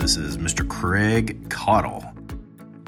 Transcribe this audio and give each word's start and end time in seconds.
This 0.00 0.16
is 0.16 0.38
Mr. 0.38 0.66
Craig 0.66 1.50
Caudill, 1.50 2.02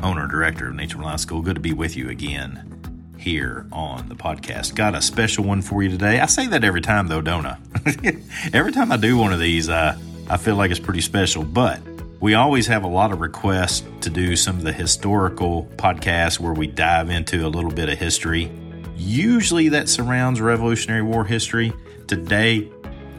owner 0.03 0.27
director 0.27 0.69
of 0.69 0.75
Nature 0.75 0.97
Reliance 0.97 1.21
School. 1.21 1.43
Good 1.43 1.57
to 1.57 1.61
be 1.61 1.75
with 1.75 1.95
you 1.95 2.09
again 2.09 3.13
here 3.19 3.67
on 3.71 4.09
the 4.09 4.15
podcast. 4.15 4.75
Got 4.75 4.95
a 4.95 5.03
special 5.03 5.45
one 5.45 5.61
for 5.61 5.83
you 5.83 5.91
today. 5.91 6.21
I 6.21 6.27
say 6.27 6.47
that 6.47 6.65
every 6.65 6.81
time, 6.81 7.09
though, 7.09 7.21
don't 7.21 7.45
I? 7.45 7.59
every 8.55 8.73
time 8.73 8.91
I 8.91 8.97
do 8.97 9.19
one 9.19 9.31
of 9.31 9.39
these, 9.39 9.69
I 9.69 9.95
feel 10.41 10.57
like 10.57 10.71
it's 10.71 10.81
pretty 10.81 11.03
special. 11.03 11.45
But 11.45 11.83
we 12.19 12.33
always 12.33 12.67
have 12.69 12.83
a 12.83 12.89
lot 12.89 13.13
of 13.13 13.21
requests 13.21 13.85
to 14.01 14.09
do 14.09 14.35
some 14.35 14.57
of 14.57 14.63
the 14.63 14.73
historical 14.73 15.67
podcasts 15.77 16.41
where 16.41 16.55
we 16.55 16.67
dive 16.67 17.11
into 17.11 17.47
a 17.47 17.49
little 17.49 17.71
bit 17.71 17.91
of 17.91 17.99
history. 17.99 18.51
Usually 18.97 19.69
that 19.69 19.91
surrounds 19.91 20.41
Revolutionary 20.41 21.03
War 21.03 21.27
history. 21.27 21.75
Today, 22.09 22.73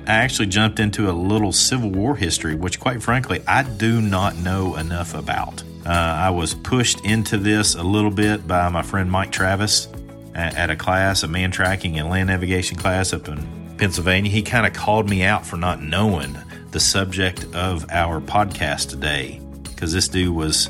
I 0.05 0.15
actually 0.15 0.47
jumped 0.47 0.79
into 0.79 1.09
a 1.09 1.13
little 1.13 1.53
Civil 1.53 1.89
War 1.89 2.15
history, 2.15 2.55
which, 2.55 2.79
quite 2.79 3.01
frankly, 3.01 3.41
I 3.47 3.63
do 3.63 4.01
not 4.01 4.35
know 4.37 4.75
enough 4.75 5.13
about. 5.13 5.63
Uh, 5.85 5.89
I 5.89 6.29
was 6.29 6.53
pushed 6.53 7.05
into 7.05 7.37
this 7.37 7.75
a 7.75 7.83
little 7.83 8.11
bit 8.11 8.45
by 8.47 8.67
my 8.69 8.81
friend 8.81 9.09
Mike 9.09 9.31
Travis 9.31 9.87
at, 10.35 10.55
at 10.55 10.69
a 10.69 10.75
class, 10.75 11.23
a 11.23 11.27
man 11.27 11.51
tracking 11.51 11.99
and 11.99 12.09
land 12.09 12.27
navigation 12.27 12.77
class 12.77 13.13
up 13.13 13.27
in 13.29 13.75
Pennsylvania. 13.77 14.29
He 14.29 14.41
kind 14.41 14.65
of 14.65 14.73
called 14.73 15.09
me 15.09 15.23
out 15.23 15.45
for 15.45 15.57
not 15.57 15.81
knowing 15.81 16.37
the 16.71 16.79
subject 16.79 17.45
of 17.53 17.85
our 17.89 18.19
podcast 18.19 18.89
today 18.89 19.39
because 19.63 19.93
this 19.93 20.07
dude 20.07 20.35
was 20.35 20.69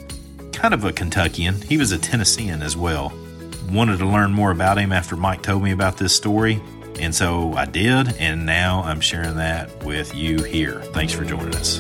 kind 0.52 0.74
of 0.74 0.84
a 0.84 0.92
Kentuckian. 0.92 1.62
He 1.62 1.78
was 1.78 1.92
a 1.92 1.98
Tennessean 1.98 2.62
as 2.62 2.78
well. 2.78 3.14
Wanted 3.72 3.98
to 4.00 4.06
learn 4.06 4.32
more 4.32 4.52
about 4.52 4.78
him 4.78 4.92
after 4.92 5.16
Mike 5.16 5.42
told 5.42 5.64
me 5.64 5.72
about 5.72 5.98
this 5.98 6.16
story. 6.16 6.62
And 7.00 7.14
so 7.14 7.54
I 7.54 7.66
did, 7.66 8.16
and 8.18 8.46
now 8.46 8.82
I'm 8.84 9.02
sharing 9.02 9.36
that 9.36 9.84
with 9.84 10.16
you 10.16 10.44
here. 10.44 10.82
Thanks 10.94 11.14
for 11.14 11.26
joining 11.26 11.56
us. 11.56 11.80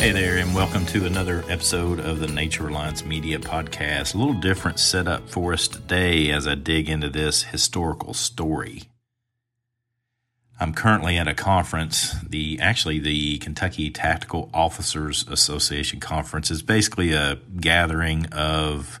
Hey 0.00 0.12
there, 0.12 0.38
and 0.38 0.54
welcome 0.54 0.86
to 0.86 1.06
another 1.06 1.44
episode 1.48 2.00
of 2.00 2.20
the 2.20 2.26
Nature 2.26 2.64
Reliance 2.64 3.04
Media 3.04 3.38
Podcast. 3.38 4.14
A 4.14 4.18
little 4.18 4.40
different 4.40 4.78
setup 4.78 5.28
for 5.28 5.52
us 5.52 5.68
today 5.68 6.30
as 6.30 6.46
I 6.46 6.54
dig 6.54 6.88
into 6.88 7.10
this 7.10 7.42
historical 7.42 8.14
story. 8.14 8.89
I'm 10.60 10.74
currently 10.74 11.16
at 11.16 11.26
a 11.26 11.34
conference, 11.34 12.14
the 12.20 12.60
actually 12.60 12.98
the 12.98 13.38
Kentucky 13.38 13.90
Tactical 13.90 14.50
Officers 14.52 15.26
Association 15.26 16.00
conference 16.00 16.50
is 16.50 16.60
basically 16.60 17.14
a 17.14 17.36
gathering 17.58 18.26
of 18.26 19.00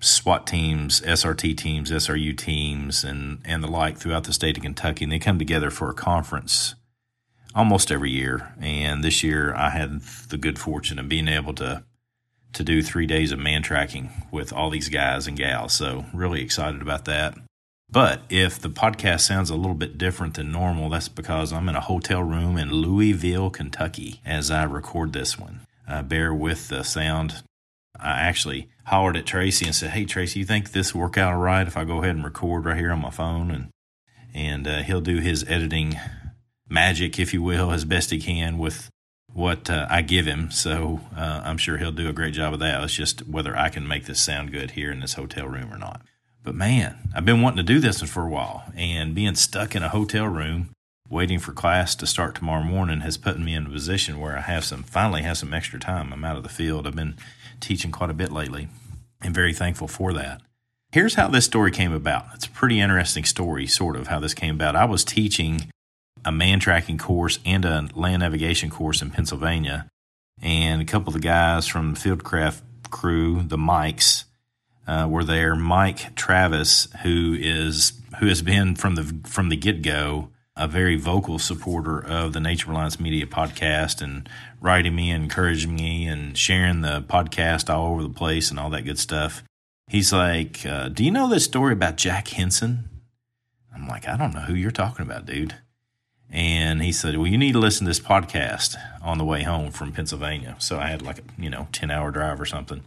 SWAT 0.00 0.44
teams, 0.44 1.00
SRT 1.02 1.56
teams, 1.56 1.92
SRU 1.92 2.36
teams, 2.36 3.04
and 3.04 3.40
and 3.44 3.62
the 3.62 3.68
like 3.68 3.96
throughout 3.96 4.24
the 4.24 4.32
state 4.32 4.56
of 4.56 4.64
Kentucky, 4.64 5.04
and 5.04 5.12
they 5.12 5.20
come 5.20 5.38
together 5.38 5.70
for 5.70 5.88
a 5.88 5.94
conference 5.94 6.74
almost 7.54 7.92
every 7.92 8.10
year. 8.10 8.52
And 8.60 9.04
this 9.04 9.22
year, 9.22 9.54
I 9.54 9.70
had 9.70 10.00
the 10.28 10.36
good 10.36 10.58
fortune 10.58 10.98
of 10.98 11.08
being 11.08 11.28
able 11.28 11.54
to 11.54 11.84
to 12.54 12.64
do 12.64 12.82
three 12.82 13.06
days 13.06 13.30
of 13.30 13.38
man 13.38 13.62
tracking 13.62 14.10
with 14.32 14.52
all 14.52 14.70
these 14.70 14.88
guys 14.88 15.28
and 15.28 15.36
gals. 15.36 15.74
So 15.74 16.06
really 16.12 16.42
excited 16.42 16.82
about 16.82 17.04
that. 17.04 17.36
But 17.88 18.22
if 18.28 18.58
the 18.58 18.68
podcast 18.68 19.20
sounds 19.20 19.48
a 19.48 19.54
little 19.54 19.74
bit 19.74 19.96
different 19.96 20.34
than 20.34 20.50
normal, 20.50 20.90
that's 20.90 21.08
because 21.08 21.52
I'm 21.52 21.68
in 21.68 21.76
a 21.76 21.80
hotel 21.80 22.22
room 22.22 22.58
in 22.58 22.72
Louisville, 22.72 23.50
Kentucky, 23.50 24.20
as 24.24 24.50
I 24.50 24.64
record 24.64 25.12
this 25.12 25.38
one. 25.38 25.60
Uh, 25.88 26.02
bear 26.02 26.34
with 26.34 26.68
the 26.68 26.82
sound. 26.82 27.42
I 27.98 28.20
actually 28.20 28.68
hollered 28.86 29.16
at 29.16 29.24
Tracy 29.24 29.66
and 29.66 29.74
said, 29.74 29.90
"Hey, 29.90 30.04
Tracy, 30.04 30.40
you 30.40 30.44
think 30.44 30.72
this 30.72 30.94
will 30.94 31.02
work 31.02 31.16
out 31.16 31.32
all 31.32 31.38
right 31.38 31.66
if 31.66 31.76
I 31.76 31.84
go 31.84 31.98
ahead 31.98 32.16
and 32.16 32.24
record 32.24 32.64
right 32.64 32.76
here 32.76 32.90
on 32.90 33.00
my 33.00 33.10
phone?" 33.10 33.50
And 33.50 33.68
and 34.34 34.66
uh, 34.66 34.82
he'll 34.82 35.00
do 35.00 35.18
his 35.18 35.44
editing 35.44 35.98
magic, 36.68 37.18
if 37.18 37.32
you 37.32 37.40
will, 37.40 37.70
as 37.70 37.84
best 37.84 38.10
he 38.10 38.18
can 38.20 38.58
with 38.58 38.90
what 39.32 39.70
uh, 39.70 39.86
I 39.88 40.02
give 40.02 40.26
him. 40.26 40.50
So 40.50 41.00
uh, 41.16 41.42
I'm 41.44 41.56
sure 41.56 41.78
he'll 41.78 41.92
do 41.92 42.08
a 42.08 42.12
great 42.12 42.34
job 42.34 42.52
of 42.52 42.60
that. 42.60 42.82
It's 42.82 42.94
just 42.94 43.26
whether 43.28 43.56
I 43.56 43.68
can 43.68 43.86
make 43.86 44.06
this 44.06 44.20
sound 44.20 44.52
good 44.52 44.72
here 44.72 44.90
in 44.90 45.00
this 45.00 45.14
hotel 45.14 45.46
room 45.46 45.72
or 45.72 45.78
not. 45.78 46.02
But 46.46 46.54
man, 46.54 46.96
I've 47.12 47.24
been 47.24 47.42
wanting 47.42 47.56
to 47.56 47.72
do 47.72 47.80
this 47.80 48.00
for 48.02 48.22
a 48.22 48.28
while, 48.28 48.62
and 48.76 49.16
being 49.16 49.34
stuck 49.34 49.74
in 49.74 49.82
a 49.82 49.88
hotel 49.88 50.26
room 50.26 50.70
waiting 51.08 51.40
for 51.40 51.50
class 51.50 51.96
to 51.96 52.06
start 52.06 52.36
tomorrow 52.36 52.62
morning 52.62 53.00
has 53.00 53.18
put 53.18 53.40
me 53.40 53.52
in 53.52 53.66
a 53.66 53.68
position 53.68 54.20
where 54.20 54.38
I 54.38 54.42
have 54.42 54.64
some 54.64 54.84
finally 54.84 55.22
have 55.22 55.38
some 55.38 55.52
extra 55.52 55.80
time. 55.80 56.12
I'm 56.12 56.24
out 56.24 56.36
of 56.36 56.44
the 56.44 56.48
field. 56.48 56.86
I've 56.86 56.94
been 56.94 57.16
teaching 57.58 57.90
quite 57.90 58.10
a 58.10 58.14
bit 58.14 58.30
lately, 58.30 58.68
and 59.20 59.34
very 59.34 59.52
thankful 59.52 59.88
for 59.88 60.12
that. 60.12 60.40
Here's 60.92 61.16
how 61.16 61.26
this 61.26 61.44
story 61.44 61.72
came 61.72 61.92
about. 61.92 62.26
It's 62.34 62.46
a 62.46 62.50
pretty 62.50 62.78
interesting 62.78 63.24
story, 63.24 63.66
sort 63.66 63.96
of 63.96 64.06
how 64.06 64.20
this 64.20 64.32
came 64.32 64.54
about. 64.54 64.76
I 64.76 64.84
was 64.84 65.02
teaching 65.02 65.68
a 66.24 66.30
man 66.30 66.60
tracking 66.60 66.96
course 66.96 67.40
and 67.44 67.64
a 67.64 67.88
land 67.96 68.20
navigation 68.20 68.70
course 68.70 69.02
in 69.02 69.10
Pennsylvania, 69.10 69.88
and 70.40 70.80
a 70.80 70.84
couple 70.84 71.08
of 71.08 71.14
the 71.14 71.26
guys 71.26 71.66
from 71.66 71.94
the 71.94 71.98
Fieldcraft 71.98 72.60
crew, 72.88 73.42
the 73.42 73.58
Mikes, 73.58 74.26
uh, 74.86 75.06
were 75.08 75.24
there. 75.24 75.54
Mike 75.54 76.14
Travis, 76.14 76.88
who 77.02 77.36
is 77.38 77.92
who 78.18 78.26
has 78.26 78.42
been 78.42 78.74
from 78.74 78.94
the 78.94 79.20
from 79.28 79.48
the 79.48 79.56
get 79.56 79.82
go 79.82 80.30
a 80.56 80.66
very 80.66 80.96
vocal 80.96 81.38
supporter 81.38 82.02
of 82.02 82.32
the 82.32 82.40
Nature 82.40 82.70
Reliance 82.70 82.98
Media 82.98 83.26
podcast 83.26 84.00
and 84.00 84.28
writing 84.60 84.96
me 84.96 85.10
and 85.10 85.24
encouraging 85.24 85.74
me 85.74 86.06
and 86.06 86.36
sharing 86.36 86.80
the 86.80 87.02
podcast 87.02 87.72
all 87.72 87.92
over 87.92 88.02
the 88.02 88.08
place 88.08 88.50
and 88.50 88.58
all 88.58 88.70
that 88.70 88.86
good 88.86 88.98
stuff. 88.98 89.44
He's 89.86 90.12
like, 90.12 90.64
uh, 90.64 90.88
"Do 90.88 91.04
you 91.04 91.10
know 91.10 91.28
this 91.28 91.44
story 91.44 91.74
about 91.74 91.96
Jack 91.96 92.28
Henson?" 92.28 92.88
I'm 93.74 93.86
like, 93.86 94.08
"I 94.08 94.16
don't 94.16 94.34
know 94.34 94.40
who 94.40 94.54
you're 94.54 94.70
talking 94.70 95.04
about, 95.04 95.26
dude." 95.26 95.56
And 96.30 96.82
he 96.82 96.90
said, 96.90 97.16
"Well, 97.16 97.26
you 97.26 97.38
need 97.38 97.52
to 97.52 97.58
listen 97.58 97.84
to 97.84 97.90
this 97.90 98.00
podcast 98.00 98.76
on 99.02 99.18
the 99.18 99.24
way 99.24 99.42
home 99.42 99.70
from 99.70 99.92
Pennsylvania." 99.92 100.56
So 100.58 100.78
I 100.78 100.86
had 100.86 101.02
like 101.02 101.18
a 101.18 101.22
you 101.38 101.50
know 101.50 101.68
ten 101.70 101.90
hour 101.90 102.10
drive 102.10 102.40
or 102.40 102.46
something. 102.46 102.82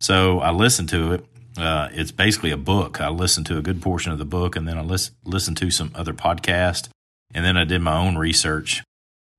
So 0.00 0.40
I 0.40 0.50
listened 0.50 0.88
to 0.90 1.12
it. 1.12 1.26
Uh, 1.58 1.88
it's 1.92 2.10
basically 2.10 2.50
a 2.50 2.56
book. 2.56 3.00
I 3.00 3.10
listened 3.10 3.46
to 3.46 3.58
a 3.58 3.62
good 3.62 3.82
portion 3.82 4.12
of 4.12 4.18
the 4.18 4.24
book, 4.24 4.56
and 4.56 4.66
then 4.66 4.78
I 4.78 4.82
lis- 4.82 5.10
listened 5.24 5.58
to 5.58 5.70
some 5.70 5.92
other 5.94 6.14
podcast, 6.14 6.88
and 7.34 7.44
then 7.44 7.56
I 7.56 7.64
did 7.64 7.80
my 7.82 7.98
own 7.98 8.16
research 8.16 8.82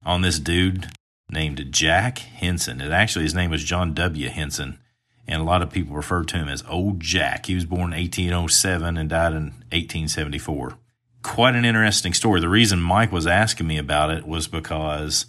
on 0.05 0.21
this 0.21 0.39
dude 0.39 0.87
named 1.29 1.71
Jack 1.71 2.19
Henson. 2.19 2.81
It 2.81 2.91
actually 2.91 3.23
his 3.23 3.33
name 3.33 3.49
was 3.49 3.63
John 3.63 3.93
W. 3.93 4.29
Henson, 4.29 4.77
and 5.27 5.41
a 5.41 5.45
lot 5.45 5.61
of 5.61 5.71
people 5.71 5.95
refer 5.95 6.23
to 6.23 6.37
him 6.37 6.49
as 6.49 6.63
Old 6.69 6.99
Jack. 6.99 7.47
He 7.47 7.55
was 7.55 7.65
born 7.65 7.93
in 7.93 7.99
1807 7.99 8.97
and 8.97 9.09
died 9.09 9.33
in 9.33 9.45
1874. 9.71 10.77
Quite 11.23 11.55
an 11.55 11.65
interesting 11.65 12.13
story. 12.13 12.41
The 12.41 12.49
reason 12.49 12.81
Mike 12.81 13.11
was 13.11 13.25
asking 13.25 13.67
me 13.67 13.77
about 13.77 14.11
it 14.11 14.27
was 14.27 14.47
because 14.47 15.25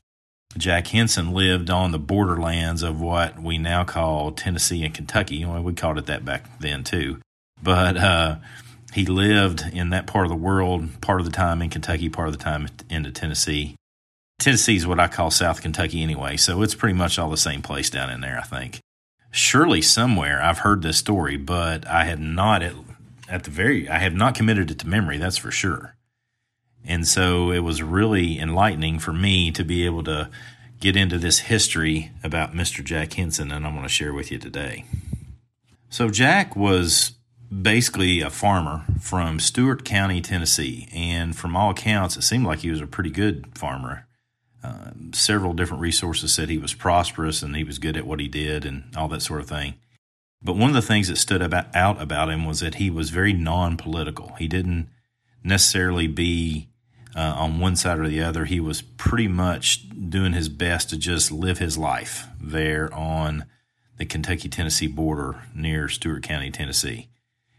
Jack 0.57 0.89
Henson 0.89 1.33
lived 1.33 1.71
on 1.71 1.93
the 1.93 1.99
borderlands 1.99 2.83
of 2.83 3.01
what 3.01 3.41
we 3.41 3.59
now 3.59 3.85
call 3.85 4.33
Tennessee 4.33 4.85
and 4.85 4.95
Kentucky. 4.95 5.45
Well, 5.45 5.63
we 5.63 5.73
called 5.73 5.99
it 5.99 6.07
that 6.07 6.25
back 6.25 6.59
then 6.61 6.85
too. 6.85 7.21
But 7.63 7.97
uh, 7.97 8.37
he 8.93 9.07
lived 9.07 9.65
in 9.73 9.91
that 9.91 10.07
part 10.07 10.27
of 10.27 10.31
the 10.31 10.37
world, 10.37 11.01
part 11.01 11.21
of 11.21 11.27
the 11.27 11.33
time 11.33 11.63
in 11.63 11.71
Kentucky, 11.71 12.09
part 12.09 12.29
of 12.29 12.37
the 12.37 12.43
time 12.43 12.69
into 12.91 13.11
Tennessee. 13.11 13.77
Tennessee 14.39 14.77
is 14.77 14.87
what 14.87 15.01
I 15.01 15.09
call 15.09 15.31
South 15.31 15.63
Kentucky 15.63 16.03
anyway, 16.03 16.37
so 16.37 16.63
it's 16.63 16.75
pretty 16.75 16.95
much 16.95 17.19
all 17.19 17.31
the 17.31 17.37
same 17.37 17.63
place 17.63 17.89
down 17.89 18.11
in 18.11 18.21
there, 18.21 18.39
I 18.39 18.43
think. 18.43 18.81
Surely 19.31 19.81
somewhere 19.81 20.43
I've 20.43 20.59
heard 20.59 20.83
this 20.83 20.99
story, 20.99 21.37
but 21.37 21.87
I 21.87 22.05
had 22.05 22.21
not 22.21 22.63
at, 22.63 22.75
at 23.29 23.45
the 23.45 23.51
very 23.51 23.89
I 23.89 23.99
have 23.99 24.15
not 24.15 24.35
committed 24.35 24.71
it 24.71 24.81
to 24.81 24.89
memory, 24.89 25.17
that's 25.17 25.39
for 25.39 25.51
sure. 25.51 25.95
And 26.87 27.07
so 27.07 27.51
it 27.51 27.61
was 27.61 27.83
really 27.83 28.39
enlightening 28.39 28.99
for 28.99 29.13
me 29.13 29.51
to 29.53 29.65
be 29.65 29.85
able 29.87 30.03
to 30.05 30.31
get 30.81 30.97
into 30.97 31.17
this 31.17 31.41
history 31.41 32.11
about 32.25 32.55
Mr. 32.55 32.85
Jack 32.85 33.13
Henson, 33.13 33.53
and 33.53 33.65
I'm 33.65 33.73
going 33.73 33.85
to 33.85 33.89
share 33.89 34.13
with 34.13 34.33
you 34.33 34.39
today. 34.39 34.85
So, 35.89 36.09
Jack 36.09 36.57
was 36.57 37.13
basically 37.61 38.21
a 38.21 38.31
farmer 38.31 38.85
from 39.01 39.39
Stewart 39.39 39.85
County, 39.85 40.21
Tennessee, 40.21 40.89
and 40.93 41.37
from 41.37 41.55
all 41.55 41.71
accounts, 41.71 42.17
it 42.17 42.23
seemed 42.23 42.47
like 42.47 42.61
he 42.61 42.71
was 42.71 42.81
a 42.81 42.87
pretty 42.87 43.11
good 43.11 43.57
farmer. 43.57 44.07
Uh, 44.65 44.91
several 45.13 45.53
different 45.53 45.83
resources 45.83 46.33
said 46.33 46.49
he 46.49 46.59
was 46.59 46.73
prosperous 46.75 47.43
and 47.43 47.55
he 47.55 47.65
was 47.65 47.79
good 47.79 47.97
at 47.97 48.07
what 48.07 48.21
he 48.21 48.29
did 48.29 48.65
and 48.65 48.85
all 48.97 49.09
that 49.09 49.23
sort 49.23 49.41
of 49.41 49.49
thing. 49.49 49.75
But 50.43 50.57
one 50.57 50.71
of 50.71 50.75
the 50.75 50.83
things 50.83 51.09
that 51.09 51.17
stood 51.17 51.43
about, 51.43 51.75
out 51.75 52.01
about 52.01 52.31
him 52.31 52.45
was 52.45 52.61
that 52.61 52.77
he 52.77 52.91
was 52.91 53.11
very 53.11 53.33
non 53.33 53.77
political. 53.77 54.35
He 54.39 54.49
didn't 54.49 54.89
necessarily 55.45 56.07
be 56.07 56.69
uh, 57.15 57.35
on 57.37 57.59
one 57.59 57.77
side 57.77 57.99
or 57.99 58.09
the 58.09 58.23
other. 58.23 58.45
He 58.45 58.61
was 58.61 58.83
pretty 58.83 59.29
much 59.29 59.89
doing 60.11 60.33
his 60.33 60.49
best 60.49 60.91
to 60.91 60.97
just 60.97 61.31
live 61.31 61.59
his 61.59 61.77
life 61.79 62.27
there 62.41 62.93
on 62.95 63.47
the 63.99 64.07
Kentucky 64.07 64.49
Tennessee 64.49 64.87
border 64.87 65.43
near 65.55 65.89
Stewart 65.89 66.23
County, 66.23 66.51
Tennessee. 66.51 67.09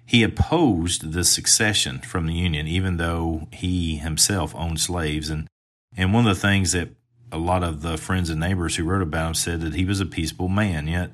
He 0.05 0.23
opposed 0.23 1.13
the 1.13 1.23
secession 1.23 1.99
from 1.99 2.27
the 2.27 2.33
Union, 2.33 2.67
even 2.67 2.97
though 2.97 3.47
he 3.51 3.95
himself 3.95 4.53
owned 4.55 4.81
slaves. 4.81 5.29
And, 5.29 5.47
and 5.95 6.13
one 6.13 6.27
of 6.27 6.35
the 6.35 6.41
things 6.41 6.73
that 6.73 6.89
a 7.31 7.37
lot 7.37 7.63
of 7.63 7.81
the 7.81 7.97
friends 7.97 8.29
and 8.29 8.39
neighbors 8.39 8.75
who 8.75 8.83
wrote 8.83 9.01
about 9.01 9.27
him 9.27 9.33
said 9.33 9.61
that 9.61 9.75
he 9.75 9.85
was 9.85 9.99
a 9.99 10.05
peaceable 10.05 10.49
man, 10.49 10.87
yet 10.87 11.11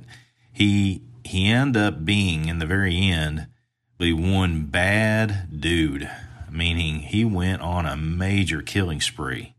he 0.51 1.01
he 1.23 1.47
ended 1.47 1.81
up 1.81 2.05
being 2.05 2.47
in 2.47 2.59
the 2.59 2.65
very 2.65 2.97
end 2.97 3.47
the 3.99 4.13
one 4.13 4.65
bad 4.65 5.61
dude 5.61 6.09
meaning 6.51 6.99
he 6.99 7.25
went 7.25 7.61
on 7.61 7.85
a 7.85 7.97
major 7.97 8.61
killing 8.61 9.01
spree. 9.01 9.55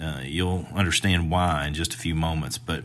Uh, 0.00 0.20
you'll 0.22 0.66
understand 0.74 1.30
why 1.30 1.66
in 1.66 1.74
just 1.74 1.94
a 1.94 1.98
few 1.98 2.14
moments. 2.14 2.58
But 2.58 2.84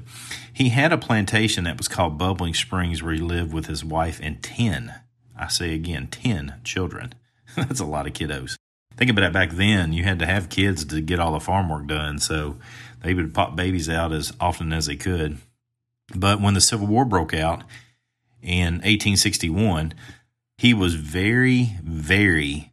he 0.54 0.70
had 0.70 0.94
a 0.94 0.98
plantation 0.98 1.66
that 1.66 1.78
was 1.78 1.88
called 1.88 2.18
Bubbling 2.18 2.54
Springs 2.54 3.04
where 3.04 3.14
he 3.14 3.20
lived 3.20 3.54
with 3.54 3.66
his 3.66 3.84
wife 3.84 4.20
and 4.24 4.42
10, 4.42 4.94
I 5.38 5.48
say 5.48 5.74
again, 5.74 6.08
10 6.08 6.62
children. 6.64 7.14
That's 7.56 7.80
a 7.80 7.86
lot 7.86 8.08
of 8.08 8.14
kiddos. 8.14 8.56
Think 8.96 9.12
about 9.12 9.24
it 9.26 9.34
back 9.34 9.52
then, 9.52 9.94
you 9.94 10.04
had 10.04 10.20
to 10.20 10.26
have 10.26 10.50
kids 10.50 10.86
to 10.86 11.02
get 11.02 11.20
all 11.20 11.34
the 11.34 11.40
farm 11.40 11.70
work 11.70 11.88
done. 11.88 12.20
So 12.20 12.58
they 13.02 13.14
would 13.14 13.34
pop 13.34 13.56
babies 13.56 13.90
out 13.90 14.12
as 14.12 14.32
often 14.40 14.72
as 14.72 14.86
they 14.86 14.96
could. 14.96 15.38
But 16.16 16.42
when 16.42 16.54
the 16.54 16.62
Civil 16.62 16.88
War 16.88 17.06
broke 17.06 17.34
out 17.34 17.64
in 18.42 18.76
1861, 18.76 19.94
he 20.58 20.74
was 20.74 20.96
very, 20.96 21.78
very 21.82 22.71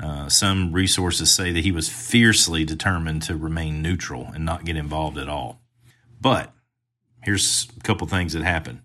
uh, 0.00 0.28
some 0.28 0.72
resources 0.72 1.30
say 1.30 1.52
that 1.52 1.64
he 1.64 1.72
was 1.72 1.88
fiercely 1.88 2.64
determined 2.64 3.22
to 3.22 3.36
remain 3.36 3.82
neutral 3.82 4.26
and 4.34 4.44
not 4.44 4.64
get 4.64 4.76
involved 4.76 5.18
at 5.18 5.28
all. 5.28 5.60
But 6.20 6.52
here's 7.22 7.68
a 7.76 7.80
couple 7.80 8.06
things 8.06 8.32
that 8.32 8.42
happened. 8.42 8.82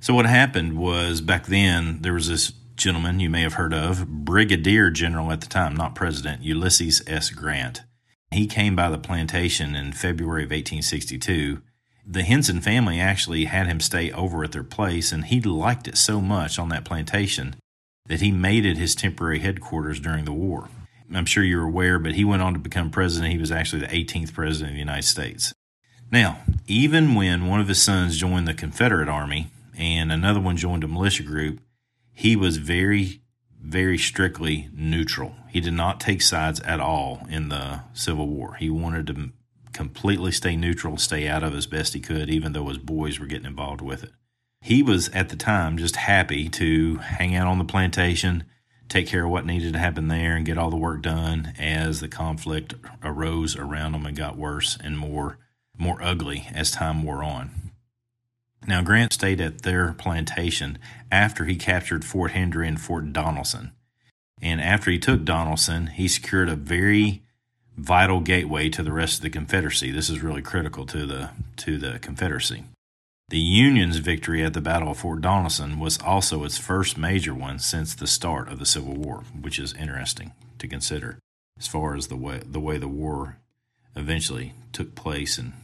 So, 0.00 0.14
what 0.14 0.26
happened 0.26 0.78
was 0.78 1.20
back 1.20 1.46
then, 1.46 2.00
there 2.02 2.14
was 2.14 2.28
this 2.28 2.52
gentleman 2.76 3.20
you 3.20 3.30
may 3.30 3.42
have 3.42 3.54
heard 3.54 3.74
of, 3.74 4.06
Brigadier 4.06 4.90
General 4.90 5.32
at 5.32 5.40
the 5.40 5.46
time, 5.46 5.76
not 5.76 5.94
President, 5.94 6.42
Ulysses 6.42 7.02
S. 7.06 7.30
Grant. 7.30 7.82
He 8.30 8.46
came 8.46 8.74
by 8.74 8.88
the 8.88 8.98
plantation 8.98 9.76
in 9.76 9.92
February 9.92 10.42
of 10.42 10.50
1862. 10.50 11.62
The 12.06 12.22
Henson 12.22 12.60
family 12.60 13.00
actually 13.00 13.44
had 13.44 13.66
him 13.66 13.80
stay 13.80 14.10
over 14.12 14.44
at 14.44 14.52
their 14.52 14.64
place, 14.64 15.12
and 15.12 15.24
he 15.24 15.40
liked 15.40 15.86
it 15.88 15.96
so 15.96 16.20
much 16.20 16.58
on 16.58 16.68
that 16.70 16.84
plantation 16.84 17.56
that 18.06 18.20
he 18.20 18.30
made 18.30 18.66
it 18.66 18.76
his 18.76 18.94
temporary 18.94 19.38
headquarters 19.38 19.98
during 19.98 20.24
the 20.24 20.32
war. 20.32 20.68
I'm 21.12 21.24
sure 21.24 21.42
you're 21.42 21.64
aware, 21.64 21.98
but 21.98 22.12
he 22.12 22.24
went 22.24 22.42
on 22.42 22.52
to 22.52 22.58
become 22.58 22.90
president. 22.90 23.32
He 23.32 23.38
was 23.38 23.52
actually 23.52 23.80
the 23.80 23.86
18th 23.88 24.34
president 24.34 24.70
of 24.70 24.74
the 24.74 24.80
United 24.80 25.04
States. 25.04 25.54
Now, 26.10 26.40
even 26.66 27.14
when 27.14 27.46
one 27.46 27.60
of 27.60 27.68
his 27.68 27.82
sons 27.82 28.18
joined 28.18 28.46
the 28.46 28.54
Confederate 28.54 29.08
Army 29.08 29.50
and 29.76 30.12
another 30.12 30.40
one 30.40 30.56
joined 30.56 30.84
a 30.84 30.88
militia 30.88 31.22
group, 31.22 31.60
he 32.12 32.36
was 32.36 32.58
very, 32.58 33.22
very 33.60 33.96
strictly 33.96 34.68
neutral. 34.74 35.34
He 35.48 35.60
did 35.60 35.72
not 35.72 36.00
take 36.00 36.20
sides 36.20 36.60
at 36.60 36.80
all 36.80 37.26
in 37.30 37.48
the 37.48 37.80
Civil 37.94 38.28
War. 38.28 38.54
He 38.54 38.68
wanted 38.68 39.06
to 39.06 39.30
completely 39.72 40.30
stay 40.30 40.56
neutral, 40.56 40.98
stay 40.98 41.26
out 41.26 41.42
of 41.42 41.54
as 41.54 41.66
best 41.66 41.94
he 41.94 42.00
could, 42.00 42.28
even 42.28 42.52
though 42.52 42.68
his 42.68 42.78
boys 42.78 43.18
were 43.18 43.26
getting 43.26 43.46
involved 43.46 43.80
with 43.80 44.04
it 44.04 44.12
he 44.64 44.82
was 44.82 45.10
at 45.10 45.28
the 45.28 45.36
time 45.36 45.76
just 45.76 45.96
happy 45.96 46.48
to 46.48 46.96
hang 46.96 47.34
out 47.34 47.46
on 47.46 47.58
the 47.58 47.64
plantation, 47.66 48.44
take 48.88 49.06
care 49.06 49.26
of 49.26 49.30
what 49.30 49.44
needed 49.44 49.74
to 49.74 49.78
happen 49.78 50.08
there, 50.08 50.34
and 50.36 50.46
get 50.46 50.56
all 50.56 50.70
the 50.70 50.76
work 50.76 51.02
done 51.02 51.52
as 51.58 52.00
the 52.00 52.08
conflict 52.08 52.72
arose 53.02 53.56
around 53.56 53.94
him 53.94 54.06
and 54.06 54.16
got 54.16 54.38
worse 54.38 54.78
and 54.82 54.98
more 54.98 55.36
more 55.76 56.02
ugly 56.02 56.48
as 56.54 56.70
time 56.70 57.02
wore 57.02 57.22
on. 57.22 57.50
Now 58.66 58.80
Grant 58.80 59.12
stayed 59.12 59.38
at 59.38 59.62
their 59.62 59.92
plantation 59.92 60.78
after 61.12 61.44
he 61.44 61.56
captured 61.56 62.02
Fort 62.02 62.30
Henry 62.30 62.66
and 62.66 62.80
Fort 62.80 63.12
Donelson. 63.12 63.72
And 64.40 64.62
after 64.62 64.90
he 64.90 64.98
took 64.98 65.24
Donelson, 65.24 65.90
he 65.90 66.08
secured 66.08 66.48
a 66.48 66.56
very 66.56 67.22
vital 67.76 68.20
gateway 68.20 68.70
to 68.70 68.82
the 68.82 68.92
rest 68.92 69.16
of 69.18 69.22
the 69.24 69.30
Confederacy. 69.30 69.90
This 69.90 70.08
is 70.08 70.22
really 70.22 70.42
critical 70.42 70.86
to 70.86 71.04
the 71.04 71.30
to 71.56 71.76
the 71.76 71.98
Confederacy. 71.98 72.64
The 73.30 73.38
Union's 73.38 73.96
victory 73.96 74.44
at 74.44 74.52
the 74.52 74.60
Battle 74.60 74.90
of 74.90 74.98
Fort 74.98 75.22
Donelson 75.22 75.78
was 75.78 75.98
also 75.98 76.44
its 76.44 76.58
first 76.58 76.98
major 76.98 77.34
one 77.34 77.58
since 77.58 77.94
the 77.94 78.06
start 78.06 78.48
of 78.48 78.58
the 78.58 78.66
Civil 78.66 78.94
War, 78.94 79.24
which 79.40 79.58
is 79.58 79.72
interesting 79.72 80.32
to 80.58 80.68
consider 80.68 81.18
as 81.58 81.66
far 81.66 81.96
as 81.96 82.08
the 82.08 82.16
way 82.16 82.42
the 82.44 82.60
way 82.60 82.76
the 82.76 82.88
war 82.88 83.38
eventually 83.96 84.52
took 84.72 84.94
place 84.94 85.38
and 85.38 85.54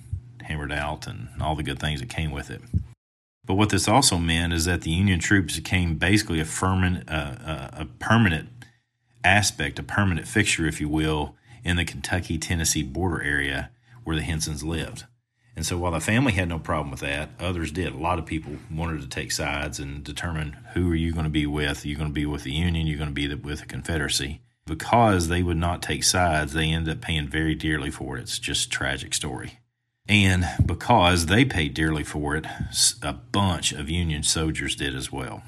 hammered 0.42 0.72
out 0.72 1.06
and 1.06 1.28
all 1.40 1.54
the 1.54 1.62
good 1.62 1.78
things 1.78 2.00
that 2.00 2.08
came 2.08 2.30
with 2.30 2.50
it. 2.50 2.62
But 3.44 3.54
what 3.54 3.68
this 3.68 3.88
also 3.88 4.16
meant 4.16 4.52
is 4.52 4.64
that 4.64 4.82
the 4.82 4.90
Union 4.90 5.18
troops 5.18 5.56
became 5.56 5.96
basically 5.96 6.40
a, 6.40 6.44
uh, 6.44 7.12
uh, 7.12 7.70
a 7.72 7.84
permanent 7.98 8.48
aspect, 9.22 9.78
a 9.78 9.82
permanent 9.82 10.26
fixture, 10.26 10.66
if 10.66 10.80
you 10.80 10.88
will, 10.88 11.36
in 11.62 11.76
the 11.76 11.84
Kentucky 11.84 12.38
Tennessee 12.38 12.82
border 12.82 13.22
area 13.22 13.70
where 14.04 14.16
the 14.16 14.22
Hensons 14.22 14.62
lived. 14.62 15.04
And 15.60 15.66
so 15.66 15.76
while 15.76 15.92
the 15.92 16.00
family 16.00 16.32
had 16.32 16.48
no 16.48 16.58
problem 16.58 16.90
with 16.90 17.00
that, 17.00 17.32
others 17.38 17.70
did. 17.70 17.92
A 17.92 17.98
lot 17.98 18.18
of 18.18 18.24
people 18.24 18.54
wanted 18.70 19.02
to 19.02 19.06
take 19.06 19.30
sides 19.30 19.78
and 19.78 20.02
determine 20.02 20.56
who 20.72 20.90
are 20.90 20.94
you 20.94 21.12
going 21.12 21.24
to 21.24 21.30
be 21.30 21.44
with? 21.44 21.84
Are 21.84 21.88
you 21.88 21.96
going 21.96 22.08
to 22.08 22.14
be 22.14 22.24
with 22.24 22.44
the 22.44 22.52
Union? 22.52 22.86
You're 22.86 22.96
going 22.96 23.10
to 23.10 23.14
be 23.14 23.28
with 23.34 23.60
the 23.60 23.66
Confederacy. 23.66 24.40
Because 24.64 25.28
they 25.28 25.42
would 25.42 25.58
not 25.58 25.82
take 25.82 26.02
sides, 26.02 26.54
they 26.54 26.70
ended 26.70 26.96
up 26.96 27.02
paying 27.02 27.28
very 27.28 27.54
dearly 27.54 27.90
for 27.90 28.16
it. 28.16 28.22
It's 28.22 28.38
just 28.38 28.68
a 28.68 28.70
tragic 28.70 29.12
story. 29.12 29.58
And 30.08 30.48
because 30.64 31.26
they 31.26 31.44
paid 31.44 31.74
dearly 31.74 32.04
for 32.04 32.36
it, 32.36 32.46
a 33.02 33.12
bunch 33.12 33.72
of 33.72 33.90
Union 33.90 34.22
soldiers 34.22 34.74
did 34.74 34.96
as 34.96 35.12
well. 35.12 35.42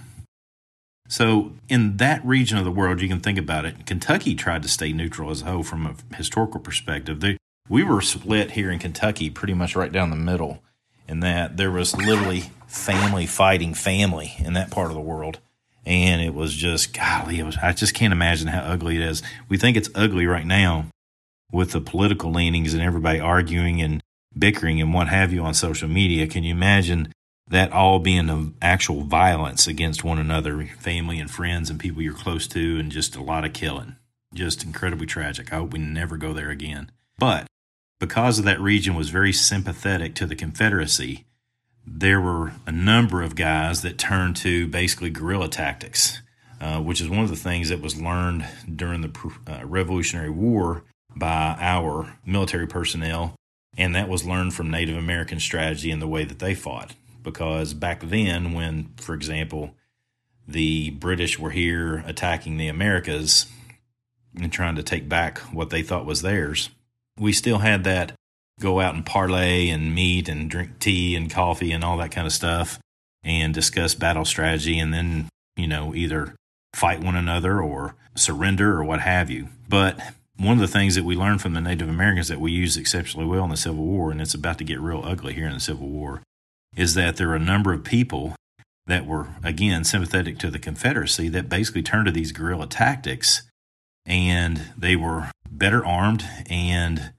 So, 1.09 1.53
in 1.71 1.97
that 1.97 2.23
region 2.23 2.59
of 2.59 2.67
the 2.67 2.71
world, 2.71 3.01
you 3.01 3.09
can 3.09 3.21
think 3.21 3.39
about 3.39 3.65
it. 3.65 3.87
Kentucky 3.87 4.35
tried 4.35 4.63
to 4.63 4.69
stay 4.69 4.93
neutral 4.93 5.31
as 5.31 5.41
a 5.41 5.47
whole 5.47 5.63
from 5.63 5.87
a 5.87 6.17
historical 6.17 6.61
perspective. 6.61 7.21
They, 7.21 7.39
we 7.69 7.83
were 7.83 8.01
split 8.01 8.53
here 8.53 8.71
in 8.71 8.79
Kentucky 8.79 9.31
pretty 9.31 9.55
much 9.55 9.75
right 9.75 9.93
down 9.93 10.11
the 10.11 10.17
middle 10.17 10.63
in 11.09 11.21
that 11.21 11.57
there 11.57 11.71
was 11.71 11.97
literally 11.97 12.51
family 12.67 13.27
fighting 13.27 13.75
family 13.75 14.35
in 14.39 14.53
that 14.55 14.71
part 14.71 14.89
of 14.89 14.95
the 14.95 15.01
world. 15.01 15.39
And 15.85 16.23
it 16.23 16.35
was 16.35 16.55
just, 16.55 16.95
golly, 16.95 17.41
it 17.41 17.45
was, 17.45 17.57
I 17.57 17.73
just 17.73 17.95
can't 17.95 18.13
imagine 18.13 18.49
how 18.49 18.61
ugly 18.61 18.97
it 18.97 19.03
is. 19.03 19.23
We 19.49 19.57
think 19.57 19.77
it's 19.77 19.91
ugly 19.95 20.27
right 20.27 20.47
now 20.47 20.87
with 21.51 21.73
the 21.73 21.81
political 21.81 22.31
leanings 22.31 22.73
and 22.73 22.83
everybody 22.83 23.19
arguing 23.19 23.83
and 23.83 24.03
bickering 24.39 24.81
and 24.81 24.95
what 24.95 25.09
have 25.09 25.33
you 25.33 25.43
on 25.43 25.55
social 25.55 25.89
media. 25.89 26.27
Can 26.27 26.45
you 26.45 26.53
imagine 26.53 27.13
that 27.49 27.73
all 27.73 27.99
being 27.99 28.55
actual 28.63 29.03
violence 29.03 29.67
against 29.67 30.05
one 30.05 30.19
another, 30.19 30.65
family 30.79 31.19
and 31.19 31.31
friends 31.31 31.69
and 31.69 31.81
people 31.81 32.01
you're 32.01 32.15
close 32.15 32.47
to, 32.49 32.79
and 32.79 32.93
just 32.93 33.17
a 33.17 33.23
lot 33.23 33.45
of 33.45 33.53
killing? 33.53 33.97
Just 34.33 34.63
incredibly 34.65 35.07
tragic. 35.07 35.53
I 35.53 35.57
hope 35.57 35.73
we 35.73 35.79
never 35.81 36.17
go 36.17 36.33
there 36.33 36.51
again. 36.51 36.91
But 37.19 37.47
because 38.01 38.43
that 38.43 38.61
region 38.61 38.95
was 38.95 39.11
very 39.11 39.33
sympathetic 39.33 40.15
to 40.17 40.27
the 40.27 40.35
Confederacy, 40.35 41.25
there 41.87 42.21
were 42.21 42.53
a 42.67 42.73
number 42.73 43.23
of 43.23 43.37
guys 43.37 43.83
that 43.83 43.99
turned 43.99 44.37
to 44.37 44.67
basically 44.69 45.11
guerrilla 45.11 45.49
tactics, 45.49 46.21
uh, 46.61 46.81
which 46.81 47.01
is 47.01 47.09
one 47.09 47.21
of 47.21 47.31
the 47.31 47.37
things 47.37 47.69
that 47.69 47.81
was 47.81 48.01
learned 48.01 48.47
during 48.75 49.01
the 49.01 49.33
uh, 49.47 49.65
Revolutionary 49.65 50.31
War 50.31 50.85
by 51.15 51.57
our 51.61 52.19
military 52.25 52.67
personnel. 52.67 53.35
And 53.77 53.95
that 53.95 54.09
was 54.09 54.27
learned 54.27 54.55
from 54.55 54.71
Native 54.71 54.97
American 54.97 55.41
strategy 55.41 55.91
and 55.91 56.03
the 56.03 56.09
way 56.09 56.25
that 56.25 56.39
they 56.39 56.55
fought. 56.55 56.95
Because 57.23 57.73
back 57.73 58.01
then, 58.01 58.53
when, 58.53 58.91
for 58.97 59.15
example, 59.15 59.75
the 60.47 60.91
British 60.91 61.39
were 61.39 61.51
here 61.51 62.05
attacking 62.07 62.57
the 62.57 62.69
Americas 62.69 63.47
and 64.35 64.53
trying 64.53 64.77
to 64.77 64.83
take 64.83 65.09
back 65.09 65.39
what 65.39 65.71
they 65.71 65.83
thought 65.83 66.05
was 66.05 66.23
theirs, 66.23 66.71
we 67.19 67.33
still 67.33 67.59
had 67.59 67.85
that 67.85 68.13
go 68.61 68.81
out 68.81 68.95
and 68.95 69.05
parlay 69.05 69.69
and 69.69 69.95
meet 69.95 70.29
and 70.29 70.51
drink 70.51 70.79
tea 70.79 71.17
and 71.17 71.31
coffee 71.31 71.73
and 71.73 71.83
all 71.83 71.97
that 71.99 72.13
kind 72.13 72.27
of 72.27 72.33
stuff 72.33 72.79
and 73.25 73.55
discuss 73.55 73.95
battle 73.95 74.25
strategy 74.25 74.79
and 74.79 74.93
then, 74.93 75.29
you 75.57 75.67
know, 75.67 75.95
either 75.95 76.35
fight 76.75 77.01
one 77.01 77.17
another 77.17 77.61
or 77.61 77.95
surrender 78.15 78.73
or 78.73 78.85
what 78.85 79.01
have 79.01 79.31
you. 79.31 79.49
But 79.69 79.99
one 80.37 80.55
of 80.55 80.61
the 80.61 80.69
things 80.69 80.95
that 80.95 81.05
we 81.05 81.15
learned 81.15 81.41
from 81.41 81.55
the 81.55 81.61
Native 81.61 81.89
Americans 81.89 82.29
that 82.29 82.41
we 82.41 82.53
used 82.53 82.79
exceptionally 82.79 83.27
well 83.27 83.45
in 83.45 83.51
the 83.51 83.57
Civil 83.57 83.85
War, 83.85 84.11
and 84.11 84.21
it's 84.21 84.35
about 84.35 84.59
to 84.59 84.65
get 84.65 84.81
real 84.81 85.03
ugly 85.05 85.35
here 85.35 85.47
in 85.47 85.55
the 85.55 85.61
Civil 85.61 85.89
War, 85.89 86.23
is 86.77 86.95
that 86.95 87.17
there 87.17 87.31
are 87.31 87.37
a 87.37 87.41
number 87.41 87.73
of 87.73 87.85
people 87.85 88.35
that 88.87 89.07
were, 89.07 89.29
again, 89.45 89.85
sympathetic 89.85 90.39
to 90.39 90.51
the 90.51 90.59
Confederacy 90.59 91.29
that 91.29 91.49
basically 91.49 91.83
turned 91.83 92.07
to 92.07 92.13
these 92.13 92.33
guerrilla 92.33 92.67
tactics 92.67 93.43
and 94.07 94.73
they 94.77 94.97
were 94.97 95.31
better 95.51 95.85
armed 95.85 96.25
and 96.51 97.13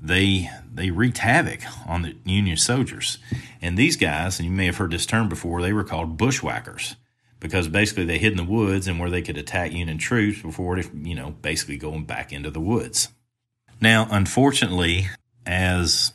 they 0.00 0.50
they 0.72 0.90
wreaked 0.90 1.18
havoc 1.18 1.60
on 1.86 2.02
the 2.02 2.16
Union 2.24 2.56
soldiers. 2.56 3.18
And 3.62 3.76
these 3.76 3.96
guys, 3.96 4.38
and 4.38 4.48
you 4.48 4.54
may 4.54 4.66
have 4.66 4.76
heard 4.76 4.90
this 4.90 5.06
term 5.06 5.28
before, 5.28 5.62
they 5.62 5.72
were 5.72 5.84
called 5.84 6.16
bushwhackers 6.16 6.96
because 7.40 7.68
basically 7.68 8.04
they 8.04 8.18
hid 8.18 8.32
in 8.32 8.36
the 8.36 8.44
woods 8.44 8.86
and 8.86 8.98
where 8.98 9.10
they 9.10 9.22
could 9.22 9.38
attack 9.38 9.72
Union 9.72 9.98
troops 9.98 10.42
before, 10.42 10.78
you 10.78 11.14
know, 11.14 11.30
basically 11.42 11.76
going 11.76 12.04
back 12.04 12.32
into 12.32 12.50
the 12.50 12.60
woods. 12.60 13.08
Now, 13.80 14.06
unfortunately, 14.10 15.08
as 15.44 16.12